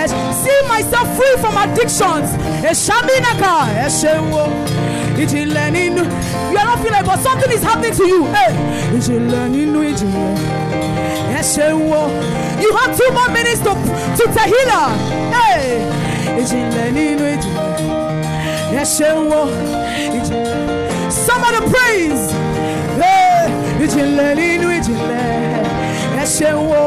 [0.00, 0.08] Ẹ eh,
[0.42, 2.28] see myself free from addictions.
[2.70, 3.54] Eshaminaka,
[3.86, 4.44] Eshewo.
[5.18, 6.02] Ìjìnlẹ̀ nínú.
[6.52, 8.24] You are not feeling but something is happening to you.
[8.36, 8.52] Hey,
[8.96, 10.38] ìjìnlẹ̀ nínú ìjìnlẹ̀.
[11.38, 12.02] Eshewo.
[12.62, 13.72] You have two more minutes to
[14.18, 14.88] to Tehillah.
[15.34, 15.80] Hey,
[16.40, 18.80] ìjìnlẹ̀ nínú ìjìnlẹ̀.
[18.82, 19.40] Eshewo.
[20.16, 21.10] Ìjìnlẹ̀.
[21.26, 22.24] Somebody praise.
[23.02, 23.48] Hey,
[23.84, 26.22] ìjìnlẹ̀ nínú ìjìnlẹ̀.
[26.22, 26.81] Eshewo.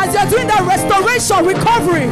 [0.00, 2.06] As you're doing that restoration, recovery,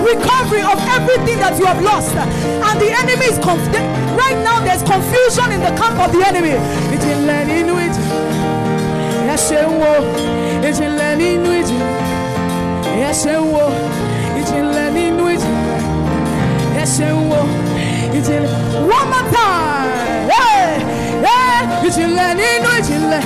[0.00, 3.68] recovery of everything that you have lost, and the enemy is conf-
[4.16, 4.60] right now.
[4.64, 6.56] There's confusion in the camp of the enemy.
[7.48, 8.32] Nínú ìjìnlẹ̀.
[9.32, 9.94] Ẹ ṣeun o.
[10.68, 12.00] Ìjìnlẹ̀ nínú ìjìnlẹ̀.
[13.08, 13.66] Ẹ ṣeun o.
[14.40, 15.80] Ìjìnlẹ̀ nínú ìjìnlẹ̀.
[16.80, 17.42] Ẹ ṣeun o.
[18.16, 18.56] Ìjìnlẹ̀.
[18.96, 20.28] One more time.
[20.32, 20.68] Hey,
[21.26, 21.60] hey.
[22.40, 23.22] Nínú ìjìnlẹ̀.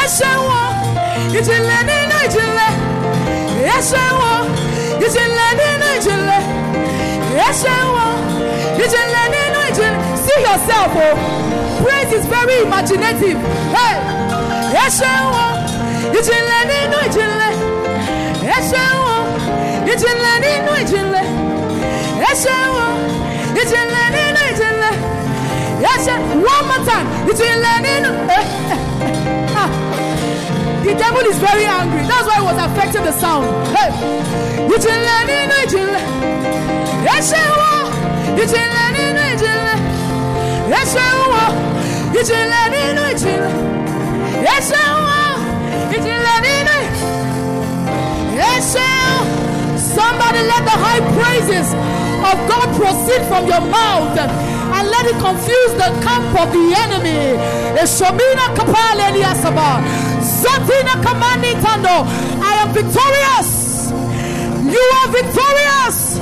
[0.00, 0.67] Ẹ ṣeun o.
[1.38, 2.70] Ìjìnlẹ̀ nínú ìjìnlẹ̀.
[3.74, 4.34] Ẹ ṣeun o.
[5.06, 6.40] Ìjìnlẹ̀ nínú ìjìnlẹ̀.
[7.46, 7.88] Ẹ ṣeun.
[8.84, 10.02] Ìjìnlẹ̀ nínú ìjìnlẹ̀.
[10.24, 11.08] See yourself o.
[11.82, 13.38] Praise is very imaginative.
[13.76, 13.96] Hey.
[14.82, 15.46] Ẹ ṣeun o.
[16.18, 17.52] Ìjìnlẹ̀ nínú ìjìnlẹ̀.
[18.54, 19.16] Ẹ ṣeun o.
[19.92, 21.24] Ìjìnlẹ̀ nínú ìjìnlẹ̀.
[22.28, 22.86] Ẹ ṣeun o.
[23.60, 24.94] Ìjìnlẹ̀ nínú ìjìnlẹ̀.
[25.90, 26.14] Ẹ ṣe
[26.52, 27.06] one more time.
[27.30, 28.10] Ìjìnlẹ̀ nínú.
[30.88, 32.00] The devil is very angry.
[32.08, 33.44] That's why it was affecting the sound.
[33.76, 33.92] Hey.
[49.92, 51.68] Somebody let the high praises
[52.24, 57.36] of God proceed from your mouth and let it confuse the camp of the enemy.
[60.20, 62.04] Zatina kamani tando.
[62.42, 63.90] I am victorious.
[64.68, 66.18] You are victorious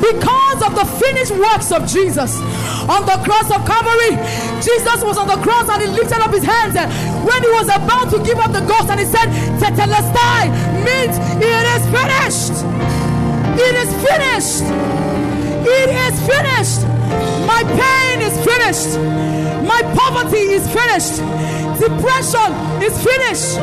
[0.00, 2.40] because of the finished works of Jesus.
[2.88, 4.16] On the cross of Calvary,
[4.62, 6.90] Jesus was on the cross and he lifted up his hands and
[7.26, 9.28] when he was about to give up the ghost and he said,
[9.60, 10.48] Tetelestai
[10.84, 12.56] means it is finished.
[13.60, 14.64] It is finished.
[15.66, 16.99] It is finished.
[18.70, 18.98] My finished.
[19.66, 21.16] My poverty is finished.
[21.80, 22.50] Depression
[22.80, 23.58] is finished.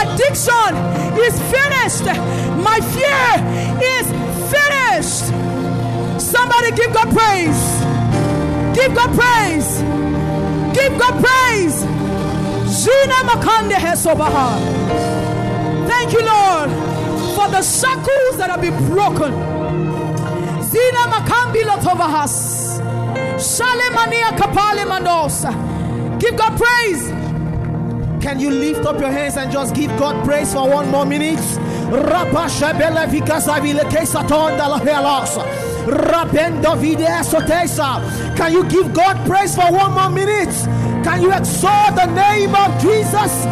[0.00, 0.72] Addiction
[1.16, 2.04] is finished.
[2.60, 3.30] My fear
[3.80, 4.06] is
[4.52, 5.32] finished.
[6.20, 7.60] Somebody give God praise.
[8.76, 9.80] Give God praise.
[10.76, 11.84] Give God praise.
[15.88, 16.70] Thank you, Lord,
[17.34, 19.32] for the shackles that have been broken.
[20.64, 22.69] Zina Makambi Lotovahas.
[26.20, 27.08] Give God praise.
[28.22, 31.40] Can you lift up your hands and just give God praise for one more minute?
[38.36, 40.54] Can you give God praise for one more minute?
[41.02, 43.44] Can you exalt the name of Jesus?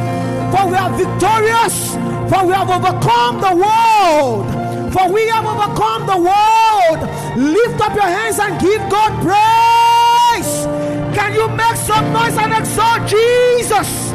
[0.52, 1.94] For we are victorious.
[2.28, 4.67] For we have overcome the world.
[4.92, 7.00] For we have overcome the world.
[7.36, 10.66] Lift up your hands and give God praise.
[11.14, 14.12] Can you make some noise and exalt Jesus?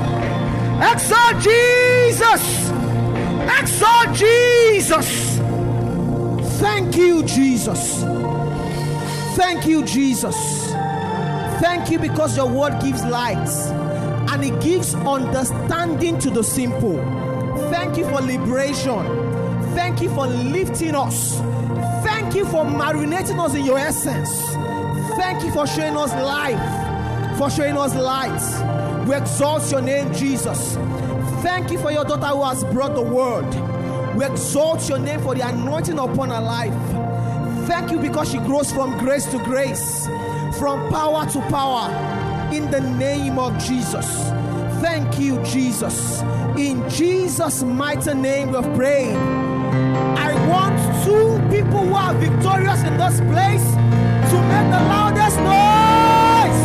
[0.81, 2.69] Exalt Jesus.
[3.59, 5.37] Exalt Jesus.
[6.59, 8.03] Thank you, Jesus.
[9.35, 10.71] Thank you, Jesus.
[11.59, 13.47] Thank you because your word gives light
[14.31, 16.97] and it gives understanding to the simple.
[17.69, 19.22] Thank you for liberation.
[19.75, 21.37] Thank you for lifting us.
[22.03, 24.29] Thank you for marinating us in your essence.
[25.17, 29.05] Thank you for showing us life, for showing us light.
[29.07, 30.75] We exalt your name, Jesus.
[31.41, 33.45] Thank you for your daughter who has brought the word.
[34.15, 37.67] We exalt your name for the anointing upon her life.
[37.67, 40.07] Thank you because she grows from grace to grace,
[40.59, 41.89] from power to power,
[42.53, 44.05] in the name of Jesus.
[44.81, 46.21] Thank you, Jesus.
[46.57, 49.52] In Jesus' mighty name we have prayed.
[51.63, 53.63] People who are victorious in this place
[54.31, 56.61] to make the loudest noise.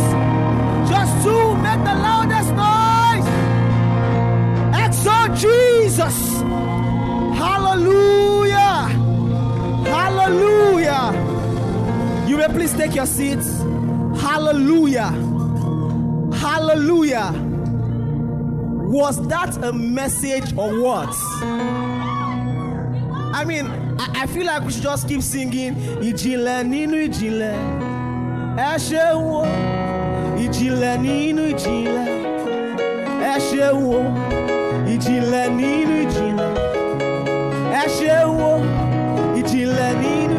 [0.89, 3.27] Just to make the loudest noise.
[4.85, 6.41] Exalt Jesus.
[7.37, 8.89] Hallelujah.
[9.87, 11.13] Hallelujah.
[12.27, 13.59] You may please take your seats.
[14.21, 15.11] Hallelujah.
[16.33, 17.31] Hallelujah.
[18.89, 21.88] Was that a message or what?
[23.33, 23.67] I mean,
[23.99, 25.75] I, I feel like we should just keep singing.
[26.07, 27.55] Ìjìnlẹ̀ nínú ìjìnlẹ̀,
[28.57, 29.41] ẹ ṣeun o.
[30.43, 32.07] Ìjìnlẹ̀ nínú ìjìnlẹ̀,
[33.31, 33.99] ẹ ṣeun o.
[34.93, 36.51] Ìjìnlẹ̀ nínú ìjìnlẹ̀,
[37.81, 38.53] ẹ ṣeun o.
[40.03, 40.37] Nínú.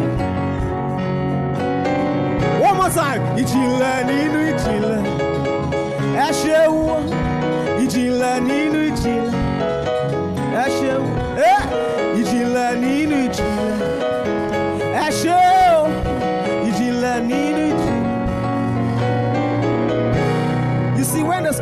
[2.66, 3.22] One more time.
[3.40, 5.02] Ìjìnlẹ̀ nínú ìjìnlẹ̀,
[6.26, 6.98] ẹ ṣeun o.
[7.82, 9.39] Ìjìnlẹ̀ nínú ìjìnlẹ̀,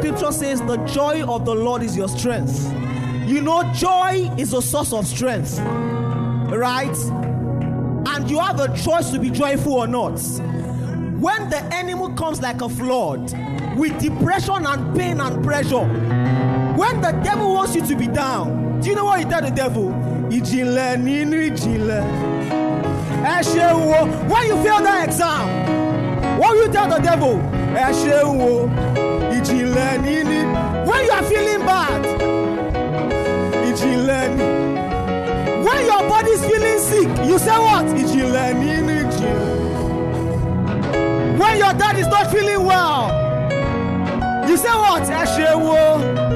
[0.09, 2.73] scripture says the joy of the Lord is your strength,
[3.29, 6.97] you know joy is a source of strength, right?
[8.09, 10.19] And you have a choice to be joyful or not.
[11.21, 13.31] When the enemy comes like a flood
[13.77, 18.89] with depression and pain and pressure, when the devil wants you to be down, do
[18.89, 19.91] you know what you tell the devil?
[24.31, 27.37] when you fail that exam what you tell the devil
[29.39, 30.39] ìjìnlẹ̀ nínú
[30.89, 32.03] when you are feeling bad
[33.69, 34.49] ìjìnlẹ̀ ní
[35.67, 37.85] when your body is feeling sick you say what?
[38.01, 39.57] Ìjìnlẹ̀ nínú ìjìnlẹ̀.
[41.41, 43.01] When your dad is not feeling well
[44.49, 45.03] you say what?
[45.21, 46.28] Ẹ ṣeun o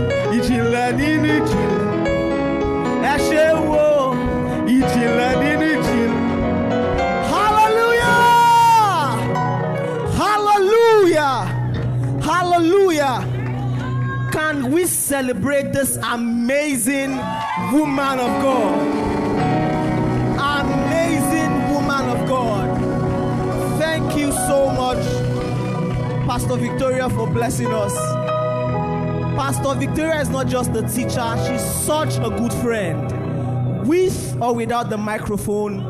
[15.12, 17.10] celebrate this amazing
[17.70, 18.78] woman of god.
[20.64, 23.78] Amazing woman of god.
[23.78, 25.04] Thank you so much
[26.26, 27.94] pastor victoria for blessing us.
[29.36, 33.86] Pastor Victoria is not just a teacher, she's such a good friend.
[33.86, 35.82] With or without the microphone,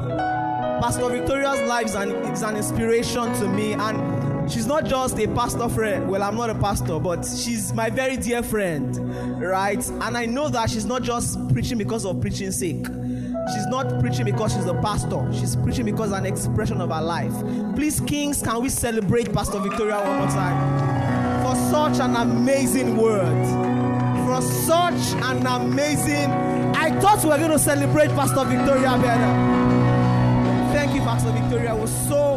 [0.80, 4.11] Pastor Victoria's life is an, is an inspiration to me, and
[4.48, 6.08] she's not just a pastor friend.
[6.08, 9.86] Well, I'm not a pastor, but she's my very dear friend, right?
[9.88, 12.86] And I know that she's not just preaching because of preaching sake.
[13.52, 15.28] She's not preaching because she's a pastor.
[15.32, 17.34] She's preaching because an expression of her life.
[17.74, 23.44] Please, Kings, can we celebrate Pastor Victoria one more time for such an amazing word?
[24.26, 26.30] For such an amazing.
[26.76, 29.72] I thought we were going to celebrate Pastor Victoria better.
[30.72, 31.74] Thank you, Pastor Victoria.
[31.74, 32.36] We're so,